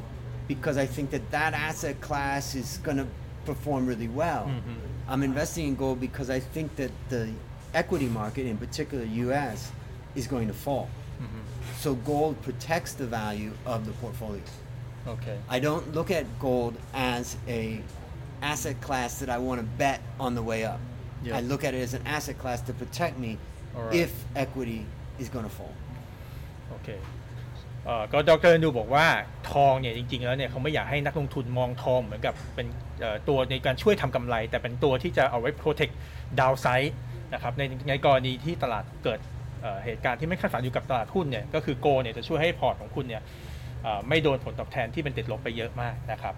[0.55, 3.07] because I think that that asset class is going to
[3.45, 4.45] perform really well.
[4.45, 4.73] Mm-hmm.
[5.09, 7.31] I'm investing in gold because I think that the
[7.75, 9.73] equity market, in particular US,
[10.15, 10.89] is going to fall.
[11.21, 11.79] Mm-hmm.
[11.79, 14.43] So gold protects the value of the portfolio.
[15.07, 15.39] Okay.
[15.49, 17.83] I don't look at gold as a
[18.41, 20.81] asset class that I want to bet on the way up.
[21.25, 21.35] Yep.
[21.35, 23.39] I look at it as an asset class to protect me
[23.75, 23.95] right.
[23.95, 24.87] if equity
[25.19, 25.73] is going to fall.
[26.83, 26.99] Okay.
[28.13, 29.07] ก็ดรดูบอกว่า
[29.53, 32.67] ทองเนี่ยจริง ๆ แล้วเนี่ยเขาไม่อยากให้นักลงทุนมองทองเหมือนกับเป็น
[33.01, 35.93] เอ่อตัวในการช่วยทำกำไร แต่เป็นตัวที่จะเอาไว้ protect
[36.41, 36.93] downside
[37.33, 39.21] นะครับในในกรณีที่ตลาดเกิด
[39.63, 43.23] เอ่อเหตุการณ์ที่ไม่คาดฝันอยู่กับตลาดหุ้นเนี่ยก็คือโกเนี่ยจะช่วยให้พอร์ตของคุณเนี่ย
[43.83, 46.35] เอ่อไม่โดนผลตอบแทนที่เป็นติดลบไปเยอะมากนะครับ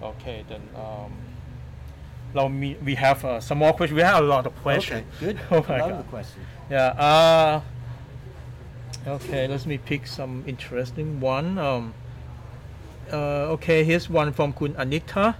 [0.00, 1.12] โอเค then um,
[2.36, 5.36] เรามี we have a small question we have a lot of questions Okay, good.
[5.52, 6.40] oh my Love god the question.
[6.74, 7.06] Yeah.
[7.08, 7.50] Uh,
[9.06, 11.58] okay, let me pick some interesting one.
[11.58, 11.94] Um,
[13.12, 15.36] uh, okay, here's one from Kun Anita.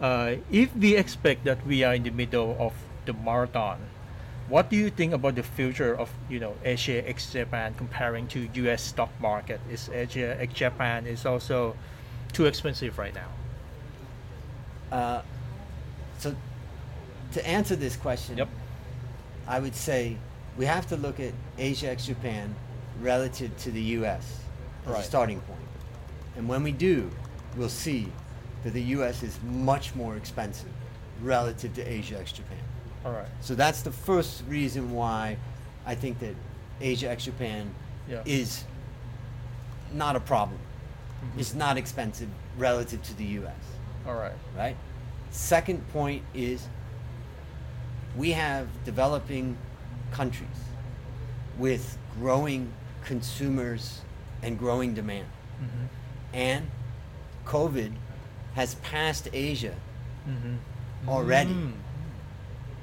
[0.00, 2.72] Uh, if we expect that we are in the middle of
[3.06, 3.78] the marathon,
[4.48, 8.48] what do you think about the future of you know Asia ex Japan comparing to
[8.64, 8.82] U.S.
[8.82, 9.60] stock market?
[9.70, 11.76] Is Asia ex Japan is also
[12.32, 13.28] too expensive right now?
[14.92, 15.22] Uh,
[16.18, 16.34] so,
[17.32, 18.48] to answer this question, Yep.
[19.46, 20.16] I would say
[20.56, 22.54] we have to look at Asia ex Japan
[23.00, 24.38] relative to the U.S.
[24.86, 25.00] as Right.
[25.00, 25.60] a starting point.
[26.36, 27.10] And when we do,
[27.56, 28.10] we'll see
[28.62, 29.22] that the U.S.
[29.22, 30.68] is much more expensive
[31.22, 32.58] relative to Asia ex Japan.
[33.04, 33.28] All right.
[33.40, 35.36] So that's the first reason why
[35.86, 36.34] I think that
[36.80, 37.72] Asia ex Japan
[38.08, 38.22] Yeah.
[38.24, 38.64] is
[39.92, 40.58] not a problem.
[41.24, 41.40] Mm-hmm.
[41.40, 42.28] It's not expensive
[42.58, 43.54] relative to the US,
[44.06, 44.32] All right.
[44.56, 44.76] right?
[45.30, 46.66] Second point is
[48.16, 49.56] we have developing
[50.10, 50.48] countries
[51.58, 52.72] with growing
[53.04, 54.00] consumers
[54.42, 55.26] and growing demand.
[55.62, 55.86] Mm-hmm.
[56.36, 56.70] And
[57.46, 57.92] COVID
[58.54, 59.74] has passed Asia
[60.28, 61.08] mm-hmm.
[61.08, 61.72] already, mm.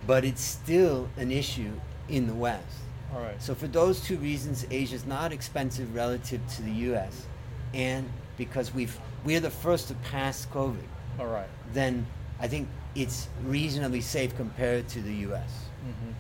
[0.07, 1.71] but it's still an issue
[2.09, 2.65] in the West.
[3.13, 3.41] All right.
[3.41, 7.25] So, for those two reasons, Asia is not expensive relative to the US,
[7.73, 10.87] and because we've, we're the first to pass COVID.
[11.19, 11.49] All right.
[11.73, 12.05] Then
[12.39, 15.49] I think it's reasonably safe compared to the US.
[15.85, 16.11] Mm-hmm.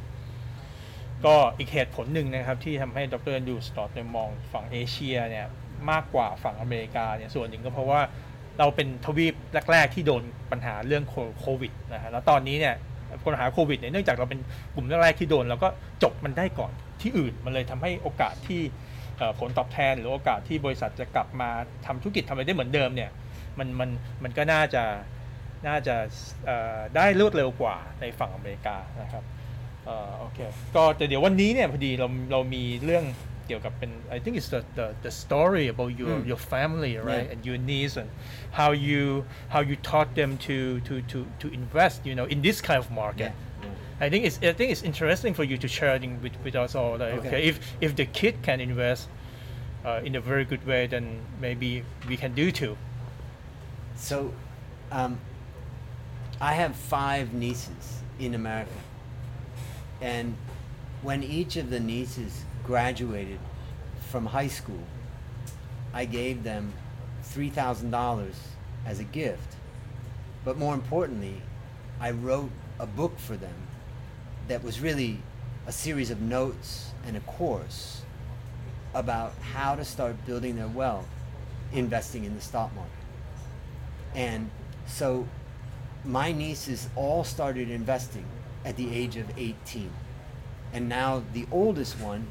[1.25, 5.47] ก็อีกเหตุผลหนึ่งนะครับที่ทำให้ดรแอนดรูสตอตเนี่ยมองฝั่งเอเชียเนี่ย
[5.91, 8.01] มากกว่าฝั่งอเมริกาเนี่ยส่วนหนึ่งก็เพราะว่า
[8.59, 9.33] เราเป็นทวีป
[9.71, 11.03] แรก ๆ ที่โดนปัญหาเรื่อง
[11.39, 12.75] โควิดนะฮะแล้วตอนนี้เนี่ย
[13.25, 14.39] ปัญหาโควิดเนี่ยเนื่องจากเราเป็น
[14.75, 15.69] กลุ่มแรกๆที่โดนเราก็
[16.03, 18.61] จบมันได้ก่อนที่อื่นมันเลยทำให้โอกาสที่
[19.39, 21.49] ผลตอบแทน หรือโอกาสที่บริษัทจะกลับมา
[21.85, 23.11] ทำธุรกิจทำอะไรได้เหมือนเดิมเนี่ย
[23.59, 23.89] มันมัน
[24.23, 24.83] มันก็น่าจะ
[25.67, 25.95] น่าจะ
[26.95, 29.23] ได้รวดเร็วกว่าในฝั่งอเมริกานะครับ
[29.85, 30.39] เอ่อโอเค
[30.75, 33.05] ก็แต่เดี๋ยววันนี้เนี่ยพอดีเราเรามีเรื่อง
[33.47, 36.29] เกี่ยวกับเป็น I think it's the the, the story about your hmm.
[36.29, 37.27] your family right?
[37.33, 38.09] And your niece and
[38.59, 39.03] how you
[39.53, 40.57] how you taught them to
[40.87, 43.33] to to to invest you know in this kind of market.
[44.05, 45.93] I think it's I think it's interesting for you to share
[46.25, 47.27] with with us all like, okay.
[47.27, 47.55] okay if
[47.85, 49.03] if the kid can invest
[49.87, 51.05] uh, in a very good way then
[51.45, 51.69] maybe
[52.09, 52.73] we can do too.
[53.95, 54.33] So
[54.91, 55.19] um,
[56.49, 58.79] I have five nieces in America
[60.01, 60.35] and
[61.01, 63.39] when each of the nieces graduated
[64.09, 64.83] from high school,
[65.93, 66.73] I gave them
[67.23, 68.35] three thousand dollars
[68.85, 69.55] as a gift.
[70.43, 71.41] But more importantly,
[71.99, 73.55] I wrote a book for them
[74.47, 75.19] that was really
[75.67, 78.01] a series of notes and a course
[78.93, 81.07] about how to start building their wealth
[81.71, 82.91] investing in the stock market.
[84.15, 84.49] And
[84.87, 85.27] so
[86.03, 88.25] my nieces all started investing
[88.65, 89.89] at the age of 18.
[90.73, 92.27] And now the oldest one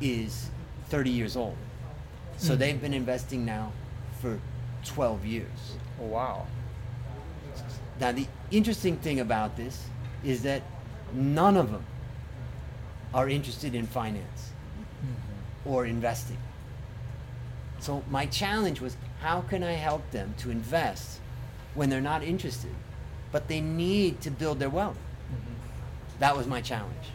[0.00, 0.50] is
[0.88, 1.56] 30 years old.
[2.36, 2.58] So Mhm.
[2.58, 3.72] they've been investing now
[4.20, 4.38] for
[4.84, 5.76] 12 years.
[6.00, 6.46] oh wow
[8.00, 9.86] Now, the interesting thing about this
[10.24, 10.62] is that
[11.12, 11.84] none of them
[13.14, 14.50] are interested in finance
[15.64, 16.38] or investing.
[17.78, 21.20] So, my challenge was how can I help them to invest
[21.74, 22.74] when they're not interested,
[23.30, 24.98] but they need to build their wealth?
[26.18, 27.06] That was my challenge.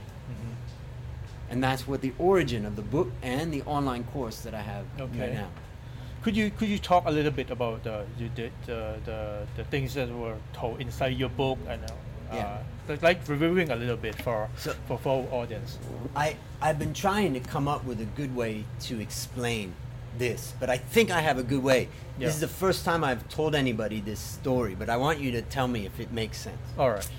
[1.52, 4.86] And that's what the origin of the book and the online course that I have
[5.00, 5.20] Okay.
[5.20, 5.48] right now.
[6.22, 9.64] Could you could you talk a little bit about the you did the, the the
[9.64, 11.88] things that were told inside your book and uh,
[12.34, 12.40] Yeah.
[12.40, 15.80] uh, like- like reviewing a little bit for So- for for audience.
[16.16, 19.74] I, I've been trying to come up with a good way to explain
[20.20, 21.88] this, but I think I have a good way.
[22.20, 22.28] Yeah.
[22.28, 25.42] This is the first time I've told anybody this story, but I want you to
[25.42, 26.62] tell me if it makes sense.
[26.78, 27.10] All right.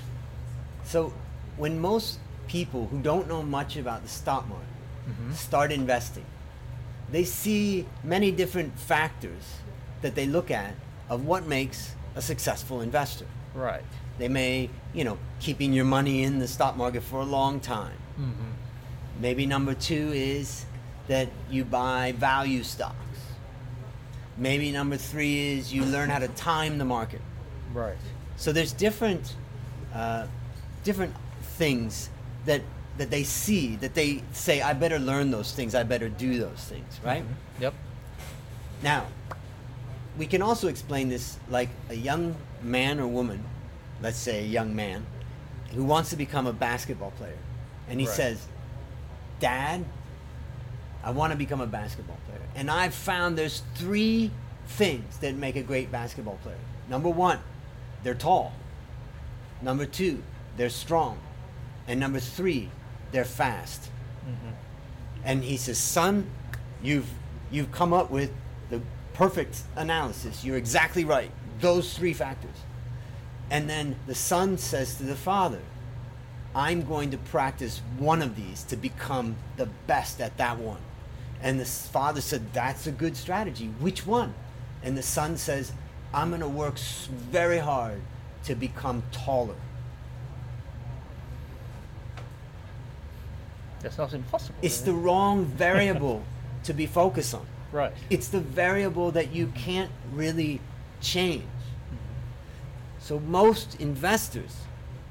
[0.85, 1.13] So,
[1.61, 4.67] when most people who don't know much about the stock market
[5.09, 5.35] Mhm.
[5.35, 6.25] start investing,
[7.13, 9.43] they see many different factors
[10.01, 10.75] that they look at
[11.11, 13.27] of what makes a successful investor.
[13.55, 13.85] Right.
[14.19, 17.99] They may, you know, keeping your money in the stock market for a long time.
[18.19, 18.53] Mm-hmm.
[19.21, 20.65] Maybe number two is
[21.09, 23.19] that you buy value stocks.
[24.39, 27.21] Maybe number three is you learn how to time the market.
[27.75, 27.99] Right.
[28.37, 29.35] So there's different,
[29.93, 30.27] uh,
[30.85, 31.15] different
[31.65, 32.09] things
[32.47, 32.63] that
[32.97, 35.75] that they see that they say I better learn those things.
[35.75, 36.91] I better do those things.
[36.97, 37.07] Mm-hmm.
[37.07, 37.25] Right
[37.61, 37.75] Yep.
[38.83, 39.07] now,
[40.19, 43.45] we can also explain this like a young man or woman,
[44.03, 45.05] let's say a young man,
[45.75, 47.39] who wants to become a basketball player,
[47.89, 48.17] and he Right.
[48.17, 48.39] says,
[49.39, 49.85] "Dad,
[51.05, 52.47] I want to become a basketball player.
[52.55, 54.31] And I've found there's three
[54.67, 56.65] things that make a great basketball player.
[56.89, 57.39] Number one,
[58.03, 58.53] they're tall.
[59.63, 60.23] Number two,
[60.57, 61.19] they're strong.
[61.91, 62.71] And number three,
[63.11, 63.83] they're fast.
[64.25, 64.51] Mm-hmm.
[65.25, 66.31] And he says, Son,
[66.81, 67.11] you've
[67.51, 68.31] you've come up with
[68.71, 68.81] the
[69.13, 70.45] perfect analysis.
[70.45, 71.33] You're exactly right.
[71.61, 72.55] Those three factors.
[73.51, 75.59] And then the son says to the father,
[76.55, 80.81] I'm going to practice one of these to become the best at that one.
[81.43, 83.67] And the father said, That's a good strategy.
[83.81, 84.35] Which one?
[84.85, 85.73] And the son says,
[86.15, 88.01] I'm going to work very hard
[88.45, 89.57] to become taller.
[93.81, 94.59] That's not impossible.
[94.63, 96.23] It's the wrong variable
[96.65, 97.47] to be focused on.
[97.73, 97.93] right.
[98.11, 100.61] It's the variable that you can't really
[101.01, 101.43] change.
[101.43, 101.97] Mm-hmm.
[103.01, 104.57] So most investors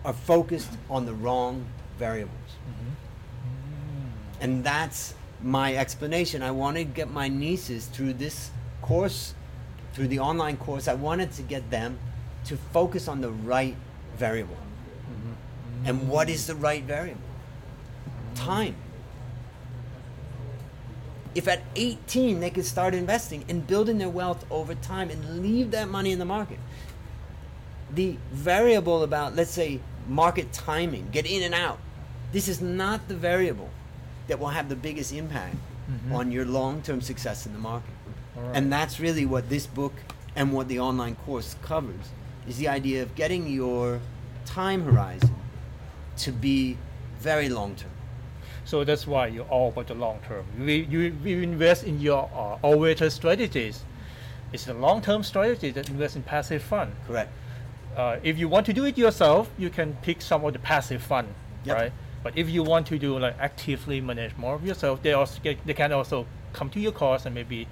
[0.06, 1.66] are focused on the wrong
[1.98, 2.36] variables.
[2.68, 4.44] Mm-hmm.
[4.44, 6.44] And that's my explanation.
[6.44, 8.52] I wanted to get my nieces through this
[8.82, 9.34] course,
[9.94, 11.98] through the online course, I wanted to get them
[12.46, 13.76] to focus on the right
[14.18, 14.56] variable.
[14.56, 15.88] Mm-hmm.
[15.88, 17.29] And what is the right variable?
[18.36, 18.76] Time.
[21.36, 25.72] If at 18 they could start investing and building their wealth over time and leave
[25.72, 26.60] that money in the market,
[27.94, 31.80] the variable about, let's say, market timing, get in and out,
[32.32, 33.70] this is not the variable
[34.28, 35.56] that will have the biggest impact
[35.90, 36.14] mm-hmm.
[36.14, 37.94] on your long term success in the market.
[38.38, 38.56] Alright.
[38.56, 39.94] And that's really what this book
[40.36, 42.10] and what the online course covers
[42.48, 44.00] is the idea of getting your
[44.46, 45.36] time horizon
[46.18, 46.78] to be
[47.20, 47.92] very long term.
[48.70, 50.46] So that's why you're all about the long term.
[50.60, 53.84] You, you, you invest in your uh, all-weather strategies.
[54.54, 56.92] It's a long-term strategy that invests in passive fund.
[57.08, 57.32] Correct.
[57.98, 61.02] Uh, if you want to do it yourself, you can pick some of the passive
[61.02, 61.30] fund,
[61.66, 61.76] Yep.
[61.76, 61.92] right?
[62.22, 65.66] But if you want to do like actively manage more of yourself, they also get,
[65.66, 67.68] they can also come to your course and maybe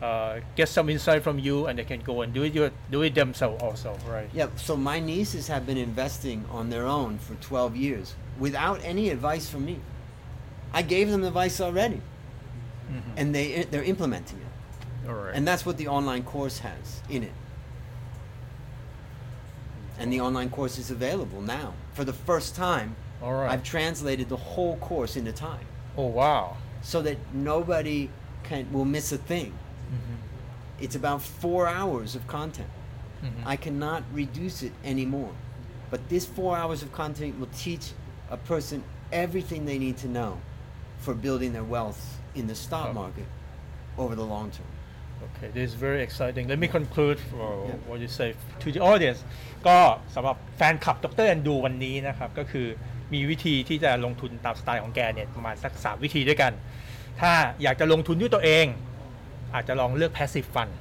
[0.00, 3.02] uh, get some insight from you, and they can go and do it your, do
[3.02, 4.30] it themselves also, right?
[4.32, 9.10] Yeah, so my nieces have been investing on their own for 12 years without any
[9.10, 9.80] advice from me.
[10.72, 12.00] I gave them advice already,
[13.16, 15.08] and they they're implementing it.
[15.08, 15.34] All right.
[15.34, 17.32] And that's what the online course has in it.
[19.98, 21.74] And the online course is available now.
[21.94, 22.88] For the first Thai,
[23.22, 23.50] All right.
[23.50, 25.66] I've translated the whole course into time
[25.96, 26.56] oh wow.
[26.82, 28.08] so that nobody
[28.42, 29.52] can will miss a thing.
[30.80, 32.70] It's about 4 hours of content.
[33.22, 33.44] Mhm.
[33.44, 35.32] I cannot reduce it anymore.
[35.90, 37.92] But this 4 hours of content will teach
[38.30, 40.38] a person everything they need to know
[41.04, 42.00] for building their wealth
[42.38, 43.00] in the stock Oh.
[43.02, 43.28] market
[44.02, 44.70] over the long term.
[45.28, 46.44] Okay, this is very exciting.
[46.52, 47.88] Let me conclude for Yeah.
[47.88, 48.28] what you say
[48.62, 49.20] to the audience
[49.66, 49.78] ก็
[50.14, 52.66] สำหรับแฟนคลับดรแอนดูวันนี้นะครับก็คือ
[53.12, 56.52] มีวิธีที่จะลงทุนตามสไตล์ของแกเนี่ยประมาณสัก 3 วิธีด้วยกัน
[57.20, 57.32] ถ้า
[57.62, 58.66] อยากจะลงทุนด้วยตัวเอง
[59.54, 60.72] อาจจะลองเลือก passive fund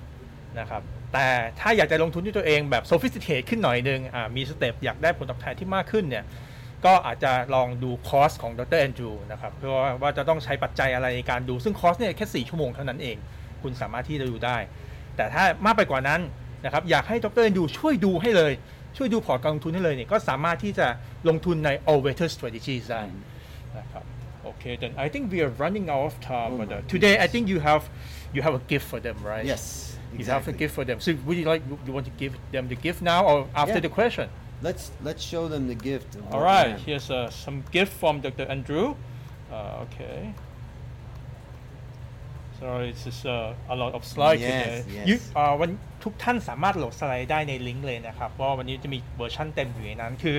[0.59, 0.82] นะครับ
[1.13, 1.28] แต่
[1.59, 6.24] ถ้าอยากจะลงทุนด้วยตัวเองแบบ sophisticated ขึ้นหน่อยนึงอ่ามีสเต็ปอยากได้ผลตอบแทนที่มากขึ้นเนี่ย
[6.86, 13.17] ก็อาจจะลองดูคอร์สของดรแอนดรูนะครับเพื่อว่าว่าจะต้องใช้ปัจจัยอะไรในการดูซึ่งคอร์สเนี่ยแค่ 4 ชั่วโมงเท่านั้นเอง
[13.61, 14.57] คุณสามารถที่จะดูได้
[15.15, 16.21] แต่ถ้ามากไปกว่านั้น
[16.65, 18.53] นะครับอยากให้ดรแอนดรูช่วยดูให้เลย
[18.97, 20.88] ช่วยดูพอร์ตการลงทุนให้เลยเนี่ยก็สามารถที่จะ
[21.30, 23.01] ลงทุนใน all weather strategies ได้
[23.80, 24.03] นะครับ
[24.49, 27.15] Okay then I think we are running out of time Oh but uh, my today
[27.25, 27.84] I think you have
[28.36, 29.63] you have a gift for them right Yes,
[30.17, 30.59] you have a exactly.
[30.61, 33.21] gift for them so would you like you want to give them the gift now
[33.30, 33.88] or after Yeah.
[33.88, 34.27] the question
[34.62, 36.10] Let's let's show them the gift.
[36.16, 36.82] Of All what we right, have.
[36.88, 38.45] here's uh, some gift from Dr.
[38.55, 38.86] Andrew.
[39.51, 40.34] Uh, okay.
[42.60, 44.84] Sorry, it's just uh, a lot of slides Yes, today.
[44.97, 45.05] yes.
[45.10, 45.70] You, อ่าวัน
[46.03, 50.38] ทุกท่านสามารถโหลดสไลด์ได้ในลิงก์เลยนะครับเพราะว่าวันนี้จะมีเวอร์ชันเต็มอยู่ในนั้น คือ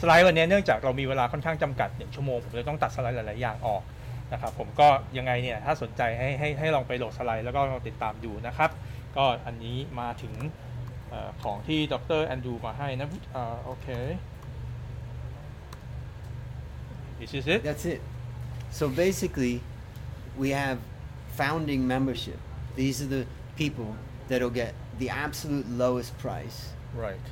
[0.00, 3.82] สไลด์วันนี้เนื่องจากเรามีเวลาค่อนข้างจำกัดหนึ่งชั่วโมงผมเลยต้องตัดสไลด์หลาย ๆ อย่างออก
[4.32, 8.70] นะครับผมก็ยังไงเนี่ยถ้าสนใจให้ให้ให้ลองไปโหลดสไลด์แล้วก็ลองติดตามดูนะครับ
[9.16, 10.63] ก็อันนี้มาถึงเอ่อ
[11.43, 13.87] ของที่ดรแอนดรูมาให้นะอ่าโอเค
[17.19, 18.01] This is it That's it.
[18.71, 19.61] So basically,
[20.37, 20.77] we have
[21.35, 22.39] founding membership.
[22.75, 23.25] These are the
[23.57, 23.95] people
[24.29, 26.57] that'll get the absolute lowest price.
[26.95, 27.25] right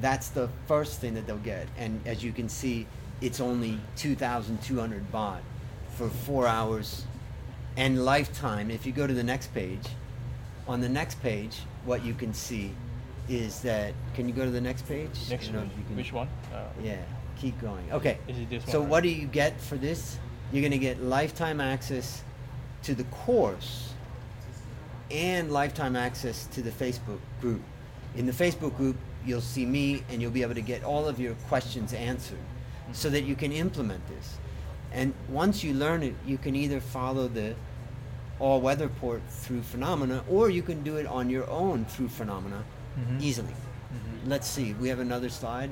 [0.00, 1.66] That's the first thing that they'll get.
[1.76, 2.86] And as you can see,
[3.20, 5.40] it's only 2,200 baht
[5.96, 7.04] for four hours
[7.76, 8.70] and lifetime.
[8.70, 9.86] If you go to the next page,
[10.66, 12.74] on the next page, what you can see
[13.29, 13.93] is that.
[14.15, 15.09] Can you go to the next page?
[15.29, 16.97] next don't know you can- which one uh, Yeah,
[17.39, 17.91] keep going.
[17.91, 18.17] Okay.
[18.27, 19.03] Is it this so one, what right?
[19.03, 20.17] do you get for this?
[20.51, 22.21] You're going to get lifetime access
[22.83, 23.93] to the course
[25.09, 27.61] and lifetime access to the Facebook group.
[28.15, 28.95] In the Facebook group,
[29.25, 32.37] you'll see me and you'll be able to get all of your questions answered
[32.91, 34.37] so that you can implement this.
[34.91, 37.55] And once you learn it, you can either follow the
[38.39, 42.63] all weather port through Finnomena or you can do it on your own through Finnomena
[42.97, 43.21] Mhm.
[43.21, 43.53] easily.
[44.25, 44.73] Let's see.
[44.73, 45.69] We have another slide.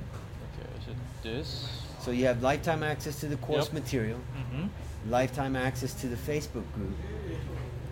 [0.53, 1.69] okay is it this
[2.03, 3.73] So you have lifetime access to the course Yep.
[3.73, 4.65] material, mm-hmm.
[5.09, 6.95] lifetime access to the Facebook group,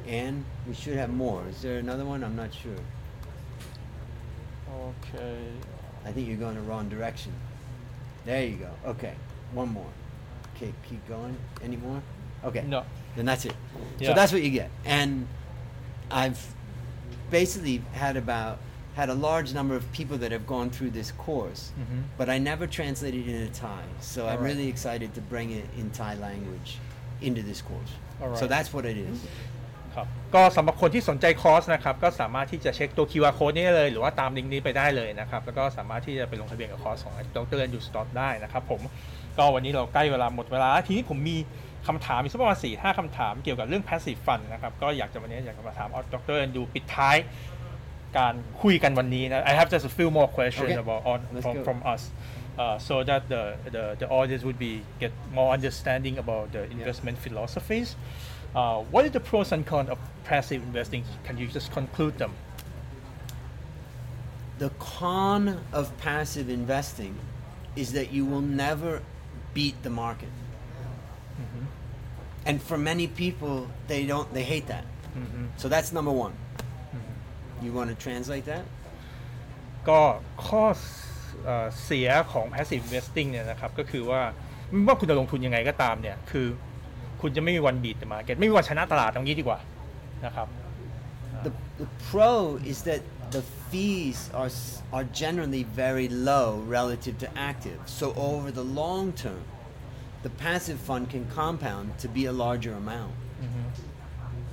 [0.08, 1.46] and we should have more.
[1.48, 2.24] Is there another one?
[2.24, 2.82] I'm not sure.
[4.72, 5.38] okay
[6.06, 7.34] I think you're going the wrong direction.
[8.26, 8.72] There you go.
[8.86, 9.14] Okay,
[9.54, 9.92] one more.
[10.56, 11.36] Okay, keep going.
[11.64, 12.02] Any more?
[12.44, 12.64] Okay.
[12.68, 12.84] no
[13.16, 13.56] Then that's it.
[14.00, 14.10] Yeah.
[14.10, 14.70] So that's what you get.
[14.86, 15.28] And
[16.12, 16.40] I've
[17.30, 18.60] basically had about
[19.02, 22.00] had a large number of people that have gone through this course, Mhm.
[22.20, 23.84] but I never translated it into Thai.
[24.14, 24.48] So I'm Alright.
[24.50, 26.70] really excited to bring it in Thai language
[27.28, 27.92] into this course.
[28.20, 28.50] So Alright.
[28.54, 29.18] that's what it is.
[29.96, 38.82] ครับก็สำหรับคนที่สนใจคอร์สนะครับก็สามารถที่จะเช็คตัว QR code นี้ได้เลย หรือว่าตามลิงก์นี้ไปได้เลยนะครับแล้วก็สามารถที่จะไปลงทะเบียนกับคอร์สของดรแอนดูสต็อตได้นะครับผม
[39.38, 41.38] ก็วันนี้เราใกล้เวลาหมดเวลาแล้วทีนี้ผมมี
[41.88, 47.18] คำถามมีสักประมาณสี่ห้าคำถามเกี่ยวกับเรื่อง passive fund นะครับก็อยากจะวันนี้อยากจะมาถามดรแอนดูปิดท้าย
[48.19, 50.85] การคุยกันวันนี้นะ I have just a few more questions Okay.
[50.87, 51.63] about on Let's from go.
[51.69, 52.03] from us
[52.63, 53.43] uh, so that the,
[53.77, 57.89] the the audience would be get more understanding about the investment philosophies
[58.61, 59.99] uh, what is the pros and cons of
[60.31, 61.03] passive investing?
[61.27, 62.33] Can you just conclude them?
[64.59, 65.43] The con
[65.73, 67.15] of passive investing
[67.83, 69.03] is that you will never
[69.55, 70.29] beat the market.
[72.47, 74.33] And for many people, they don't.
[74.37, 74.85] They hate that.
[75.57, 76.35] So that's number one.
[77.65, 78.65] You want to translate that?
[79.89, 80.01] ก็
[80.47, 80.65] ข้อ
[81.45, 84.23] เอ่อเสียของ passive investing เนี่ยนะครับก็คือว่า
[84.71, 86.47] ไม่ว่าคุณจะลงทุนยังไงก็ตามเนี่ยคือ
[87.21, 89.59] คุณจะไม่มีวันบีทมาเก็ตไม่มีวันชนะตลาดตรงนี้ดีกว่า
[90.27, 90.49] นะครับ
[91.47, 91.53] The,
[91.83, 92.33] the pro
[92.73, 93.03] is that
[93.37, 96.49] the fees are s- are generally very low
[96.79, 97.79] relative to active.
[97.99, 99.43] So over the long term,
[100.27, 103.15] the passive fund can compound to be a larger amount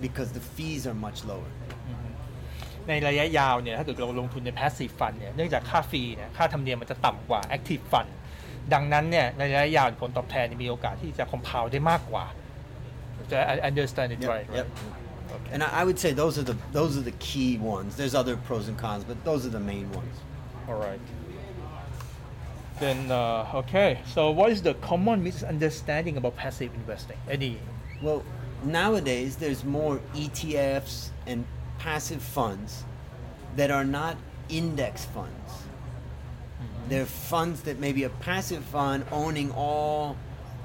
[0.05, 1.51] because the fees are much lower.
[2.87, 8.09] ในระยะยาวเนี่ยถ้าเกิดเราลงทุนใน passive fund เนี่ยเนื่องจากค่าฟรีเนี่ยค่าธรรมเนียมมันจะต่ำกว่า active fund
[8.73, 12.25] ดังนั้นเนี่ยในระยะยาวผลตอบแทนมีโอกาสที่จะ compound ได้มากกว่า
[13.53, 14.67] I understand it Yep, right yep.
[15.35, 15.51] Okay.
[15.53, 17.95] And I, I would say those are the those are the key ones.
[17.95, 20.15] There's other pros and cons, but those are the main ones.
[20.67, 20.99] All right.
[22.79, 24.01] Then, uh, okay.
[24.07, 27.17] So, what is the common misunderstanding about passive investing?
[27.29, 27.59] Any?
[28.01, 28.25] Well,
[28.63, 31.45] nowadays there's more ETFs and
[31.86, 32.82] passive funds
[33.54, 34.16] that are not
[34.48, 35.50] index funds.
[35.52, 36.88] Mm-hmm.
[36.88, 40.16] They're funds that maybe a passive fund owning all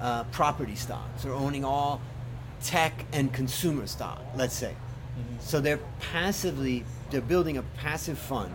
[0.02, 2.02] uh, property stocks or owning all
[2.64, 4.72] tech and consumer stock, let's say.
[4.74, 5.36] Mm-hmm.
[5.40, 8.52] So they're passively, they're building a passive fund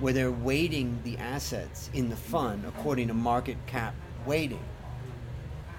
[0.00, 3.94] where they're weighting the assets in the fund according to market cap
[4.24, 4.64] weighting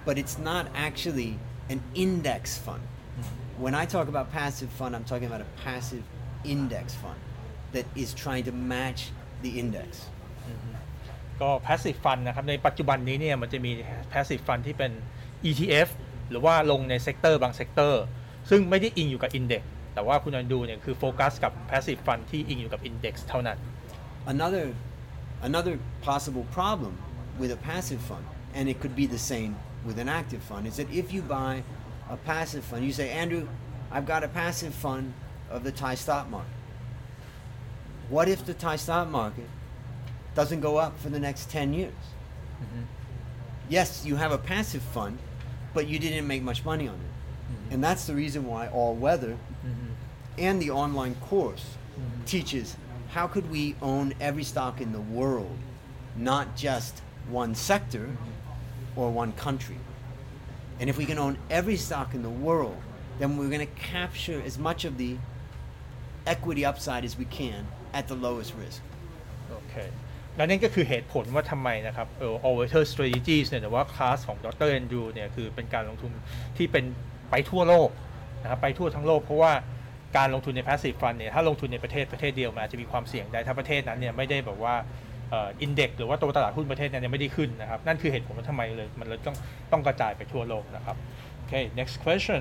[0.04, 2.82] but it's not actually an index fund.
[2.82, 3.62] Mm-hmm.
[3.62, 6.02] When I talk about passive fund, I'm talking about a passive
[6.53, 7.19] index fund
[7.73, 9.01] that is trying to match
[9.43, 9.89] the index.
[11.41, 13.71] ก็ passive fund นะครับ ในปัจจุบันนี้เนี่ยมันจะมี
[14.11, 14.91] passive fund ที่เป็น
[15.49, 15.89] ETF
[16.29, 18.03] หรือว่าลงในเซกเตอร์บางเซกเตอร์
[18.49, 23.57] ซึ่งไม่ได้อิงอยู่กับ index แต่ว่าคุณอันดูเนี่ยคือโฟกัสกับ passive fund ที่อิงอยู่กับ index เท่านั้น
[24.35, 24.65] Another,
[25.49, 25.75] another
[26.09, 26.93] possible problem
[27.37, 28.25] with a passive fund,
[28.57, 29.51] and it could be the same
[29.85, 31.53] with an active fund, is that if you buy
[32.09, 33.47] a passive fund, you say, Andrew,
[33.91, 35.13] I've got a passive fund
[35.50, 36.50] of the Thai stock market.
[38.08, 39.48] What if the Thai stock market
[40.34, 41.92] doesn't go up for the next 10 years?
[41.92, 42.82] Mm-hmm.
[43.68, 45.18] Yes, you have a passive fund,
[45.74, 46.98] but you didn't make much money on it.
[46.98, 47.74] Mm-hmm.
[47.74, 49.92] And that's the reason why All Weather mm-hmm.
[50.38, 51.64] and the online course
[52.26, 52.76] teaches
[53.10, 55.56] how could we own every stock in the world,
[56.16, 58.08] not just one sector
[58.96, 59.78] or one country.
[60.78, 62.76] And if we can own every stock in the world,
[63.18, 65.16] then we're going to capture as much of the
[66.34, 67.60] equity upside as we can
[67.98, 68.80] at the lowest risk.
[69.50, 69.74] โอเค
[70.36, 76.12] และนั่นก็คือเหตุผลว่าทำไมนะครับเออ Overture Strategies เนี่ยหรือว่าคลาสของดรแอนดรูเนี่ยคือเป็นการลงทุน
[76.56, 76.84] ที่เป็น
[77.30, 77.90] ไปทั่วโลก
[78.42, 79.52] นะครับไปทั่วทั้งโลกเพราะว่า
[80.16, 84.74] การลงทุนใน passive fund เนี่ยถ้าลงทุนในประเทศประเทศเดียวมันอาจจะมีความเสี่ยงได้ถ้าประเทศนั้นเนี่ยไม่ได้แบบว่า
[85.32, 89.36] อ่อินเด็กหรือว่าตัวตลาดหุ้นประเทศนั้นยังไม่ได้ขึ้นนะครับ นั่นคือเหตุผลว่าทำไมเลยมันเลยต้อง
[89.72, 90.96] ต้องกระจายไปทั่วโลกนะครับ
[91.42, 92.40] Okay next question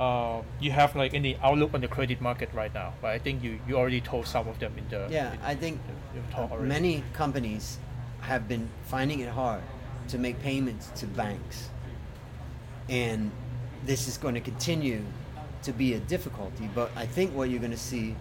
[0.00, 3.44] uh, you have like any outlook on the credit market right now but I think
[3.44, 5.78] you you already told some of them in the Yeah, in- I think
[6.14, 7.78] in the many companies
[8.22, 9.62] have been finding it hard
[10.08, 11.70] to make payments to banks.
[12.88, 13.30] And
[13.84, 15.02] this is going to continue
[15.62, 16.68] to be a difficulty.
[16.74, 18.16] But I think what you're going to see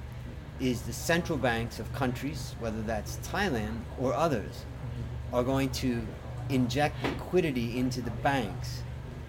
[0.60, 4.66] is the central banks of countries, whether that's Thailand or others,
[5.34, 6.06] are going to
[6.50, 8.84] inject liquidity into the banks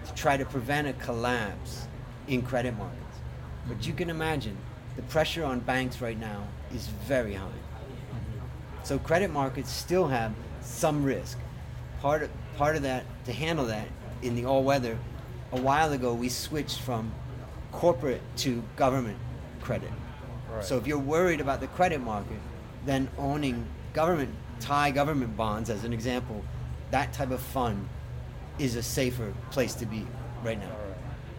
[0.05, 1.87] to try to prevent a collapse
[2.27, 3.17] in credit markets.
[3.67, 4.57] But you can imagine
[4.95, 7.47] the pressure on banks right now is very high.
[8.83, 11.37] So credit markets still have some risk.
[12.01, 13.87] Part of, part of that, to handle that
[14.21, 14.97] in the all weather,
[15.51, 17.11] a while ago we switched from
[17.71, 19.17] corporate to government
[19.61, 19.91] credit.
[20.49, 20.63] Right.
[20.63, 22.39] So if you're worried about the credit market,
[22.85, 26.43] then owning government, Thai government bonds as an example,
[26.89, 27.87] that type of fund
[28.59, 30.05] is a safer place to be
[30.43, 30.75] right now.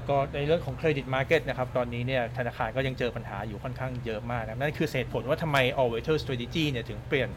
[0.08, 7.30] ก็ในเรื่องของเครดิตมาร์เก็ตนะครับตอนนี้เนี่ยธนาคารก็ยังเจอปัญหาอยู่ค่อนข้างเยอะมากนะนั่นคือเหตุผลว่าทำไม Always Strategy เนี่ยถึงเปลี่ยน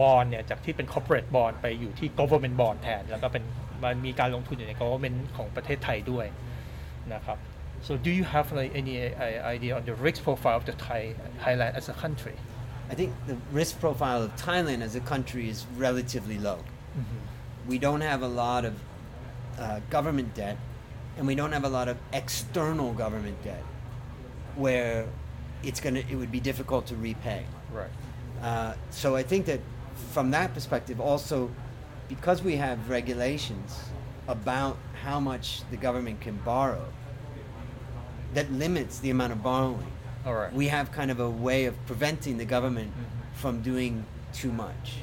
[0.00, 3.44] บอลเนี่ยจากที่เป็น corporate bond ไปอยู่ที่ government bond แทน แล้วก็เป็น
[3.84, 6.26] มันมีการลงทุนอยู่ใน government ของประเทศไทยด้วย
[7.14, 7.38] นะครับ
[7.86, 11.02] So do you have like any uh, idea on the risk profile of the Thai
[11.42, 12.36] Thailand as a country?
[12.92, 16.58] I think the risk profile of Thailand as a country is relatively low.
[17.72, 18.74] We don't have a lot of
[19.58, 20.56] uh, government debt,
[21.16, 23.62] and we don't have a lot of external government debt,
[24.54, 25.06] where
[25.62, 27.44] it's gonna it would be difficult to repay.
[27.72, 27.90] Right.
[28.42, 29.60] Uh, so I think that
[30.12, 31.50] from that perspective, also
[32.08, 33.78] because we have regulations
[34.28, 36.84] about how much the government can borrow,
[38.34, 39.90] that limits the amount of borrowing.
[40.24, 40.52] All right.
[40.52, 43.36] We have kind of a way of preventing the government Mhm.
[43.36, 44.96] from doing too much.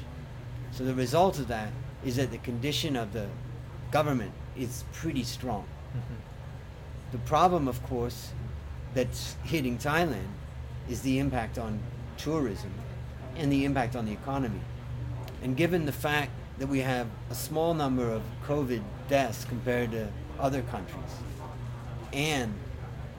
[0.70, 1.70] So the result of that
[2.04, 3.28] is that the condition of the
[3.90, 5.64] government is pretty strong.
[5.94, 6.16] Mhm.
[7.12, 8.32] The problem, of course,
[8.94, 10.28] that's hitting Thailand
[10.88, 11.80] is the impact on
[12.16, 12.72] tourism
[13.36, 14.60] and the impact on the economy.
[15.42, 20.08] And given the fact that we have a small number of COVID deaths compared to
[20.38, 21.12] other countries,
[22.12, 22.54] and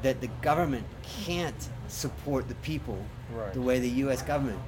[0.02, 2.98] that the government can't support the people
[3.34, 3.54] Right.
[3.54, 4.60] the way the US government,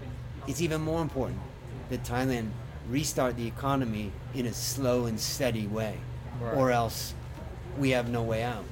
[0.48, 1.40] it's even more important
[1.90, 2.50] that Thailand
[2.90, 5.98] restart the economy in a slow and steady way,
[6.42, 6.54] Right.
[6.56, 7.14] or else
[7.78, 8.66] we have no way out.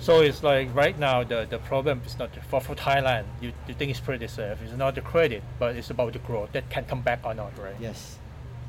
[0.00, 3.24] So it's like right now the, the problem is not for, for Thailand.
[3.40, 4.58] You, you think it's pretty safe.
[4.62, 7.52] It's not the credit, but it's about the growth that can come back or not,
[7.58, 7.74] right?
[7.80, 8.16] Yes.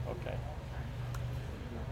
[0.09, 0.35] Okay.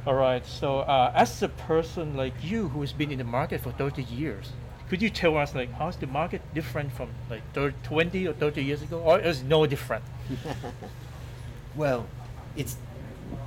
[0.08, 0.46] All right.
[0.46, 4.04] So uh, as a person like you who has been in the market for 30
[4.04, 4.52] years,
[4.90, 8.64] could you tell us like how's the market different from like 30, 20 or 30
[8.64, 10.04] years ago, or is no different?
[11.78, 12.08] Well,
[12.56, 12.76] it's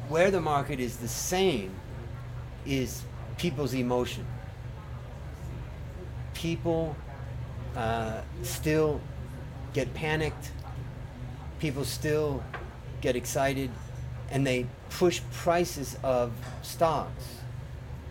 [0.09, 1.75] where the market is the same
[2.65, 3.03] is
[3.41, 4.27] people's emotion.
[6.35, 6.95] People
[7.75, 9.01] uh, still
[9.73, 10.53] get panicked.
[11.59, 12.43] People still
[13.01, 13.71] get excited,
[14.31, 16.33] and they push prices of
[16.63, 17.25] stocks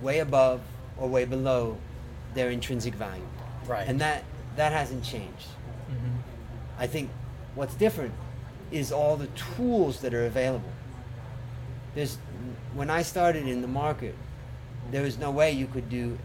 [0.02, 0.62] way above
[0.98, 1.78] or way below
[2.34, 3.28] their intrinsic value.
[3.68, 3.88] Right.
[3.88, 4.24] And that
[4.56, 5.48] that hasn't changed.
[6.80, 7.10] I think
[7.56, 8.14] what's different
[8.72, 10.72] is all the tools that are available.
[11.94, 12.18] There's
[12.74, 14.16] when I started in the market,
[14.92, 16.18] there was no way you could do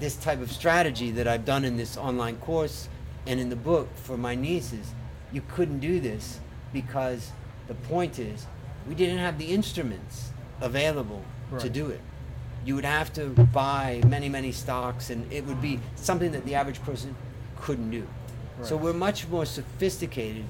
[0.00, 2.88] this type of strategy that I've done in this online course
[3.26, 4.92] and in the book for my nieces.
[5.32, 6.40] You couldn't do this
[6.72, 7.30] because
[7.68, 8.46] the point is
[8.88, 11.22] we didn't have the instruments available
[11.58, 12.00] to do it.
[12.64, 16.54] You would have to buy many, many stocks, and it would be something that the
[16.54, 17.14] average person
[17.60, 18.06] couldn't do.
[18.62, 20.44] So we're much more sophisticated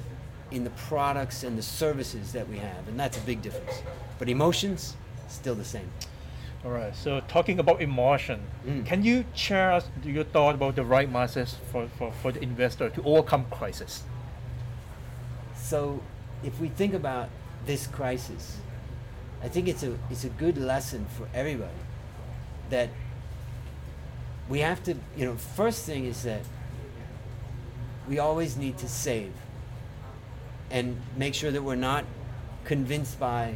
[0.50, 3.82] in the products and the services that we have, and that's a big difference.
[4.18, 4.96] But emotions,
[5.28, 5.90] still the same.
[6.64, 6.96] All right.
[6.96, 8.86] So talking about emotion, Mm.
[8.86, 12.88] can you share us your thought about the right mindset for, for, for the investor
[12.90, 14.02] to overcome crisis?
[15.54, 16.02] So
[16.42, 17.28] if we think about
[17.66, 18.58] this crisis,
[19.42, 21.80] I think it's a it's a good lesson for everybody
[22.70, 22.88] that
[24.48, 26.40] we have to, you know, first thing is that
[28.08, 29.32] we always need to save
[30.70, 32.04] and make sure that we're not
[32.64, 33.54] convinced by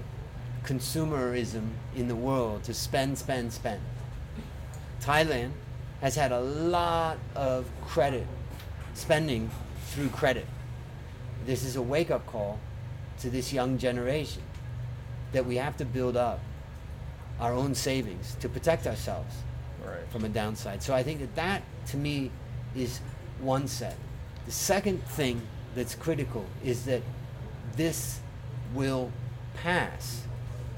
[0.68, 3.80] consumerism in the world to spend, spend, spend.
[5.00, 5.52] Thailand
[6.02, 8.26] has had a lot of credit
[8.92, 9.50] spending
[9.86, 10.46] through credit.
[11.46, 12.60] This is a wake up call
[13.20, 14.42] to this young generation
[15.32, 16.40] that we have to build up
[17.40, 19.34] our own savings to protect ourselves
[19.82, 20.06] Right.
[20.10, 20.82] from a downside.
[20.82, 22.30] So I think that that to me
[22.76, 23.00] is
[23.40, 23.96] one set.
[24.44, 25.40] The second thing
[25.74, 27.02] that's critical is that
[27.76, 28.20] this
[28.74, 29.10] will
[29.54, 30.22] pass.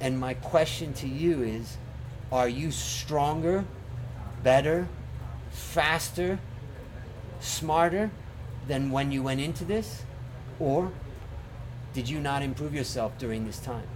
[0.01, 1.77] And my question to you is
[2.33, 3.65] are you stronger,
[4.43, 4.89] better,
[5.51, 6.39] faster,
[7.41, 8.11] smarter
[8.67, 10.03] than when you went into this?
[10.59, 10.93] Or
[11.93, 13.87] did you not improve yourself during this time?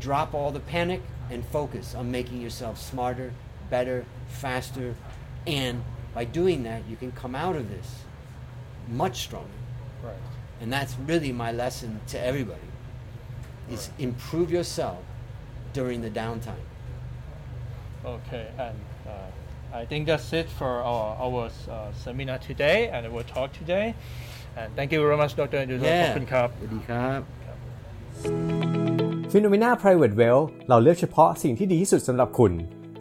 [0.00, 3.32] Drop all the panic and focus on making yourself smarter,
[3.68, 4.94] better, faster,
[5.46, 5.82] and
[6.14, 8.02] by doing that, you can come out of this
[8.88, 9.48] much stronger.
[10.02, 10.14] Right.
[10.60, 12.69] And that's really my lesson to everybody
[13.70, 14.98] is improve yourself
[15.72, 16.66] during the downtime.
[18.04, 23.22] Okay, and uh, I think that's it for our, our uh, seminar today and our
[23.22, 23.94] talk today.
[24.56, 25.58] And thank you very much, Dr.
[25.62, 25.78] Andrew.
[25.78, 27.20] ขอบคุณครับ สวัสดีครับ
[29.30, 32.52] p h e n o m e n a Private Wealth เราเลือกเฉพาะสิ่งที่ดีที่สุดสำหรับคุณ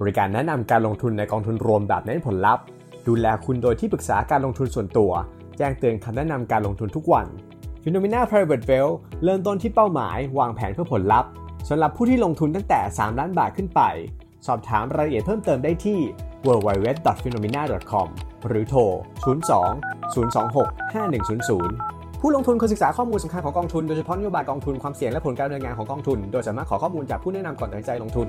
[0.02, 2.66] บริการแนะนำการลงทุนในกองทุนรวมแบบเน้นผลลัพธ์
[3.08, 5.12] ดูแลคุณโดยที่ปรึกษาการลงทุนส่วนตัว
[5.58, 7.28] แจ้งเตือนคำแนะนำการลงทุนทุกวัน
[7.84, 11.30] p h e n o m e n a Private Wealth เริ่มต้นที่เป้าหมาย วางแผนเพื่อผลลัพธ์
[11.70, 13.82] สำหรับผู้ที่ลงทุนตั้งแต่ 3 ล้านบาทขึ้นไป
[14.48, 16.00] สอบถามรายละเอียดเพิ่มเติมได้ที่
[16.48, 18.08] www.phenomena.com
[18.48, 18.82] หรือโทร
[19.46, 28.28] 02 026 5100 ผู้ลงทุนควรศึกษาข้อมูลสำคัญของกองทุน โดยเฉพาะนโยบายกองทุนความเสี่ยงและผลการดำเนินงานของกองทุน โดยสามารถขอข้อมูลจากผู้แนะนำก่อนตัดสินใจลงทุน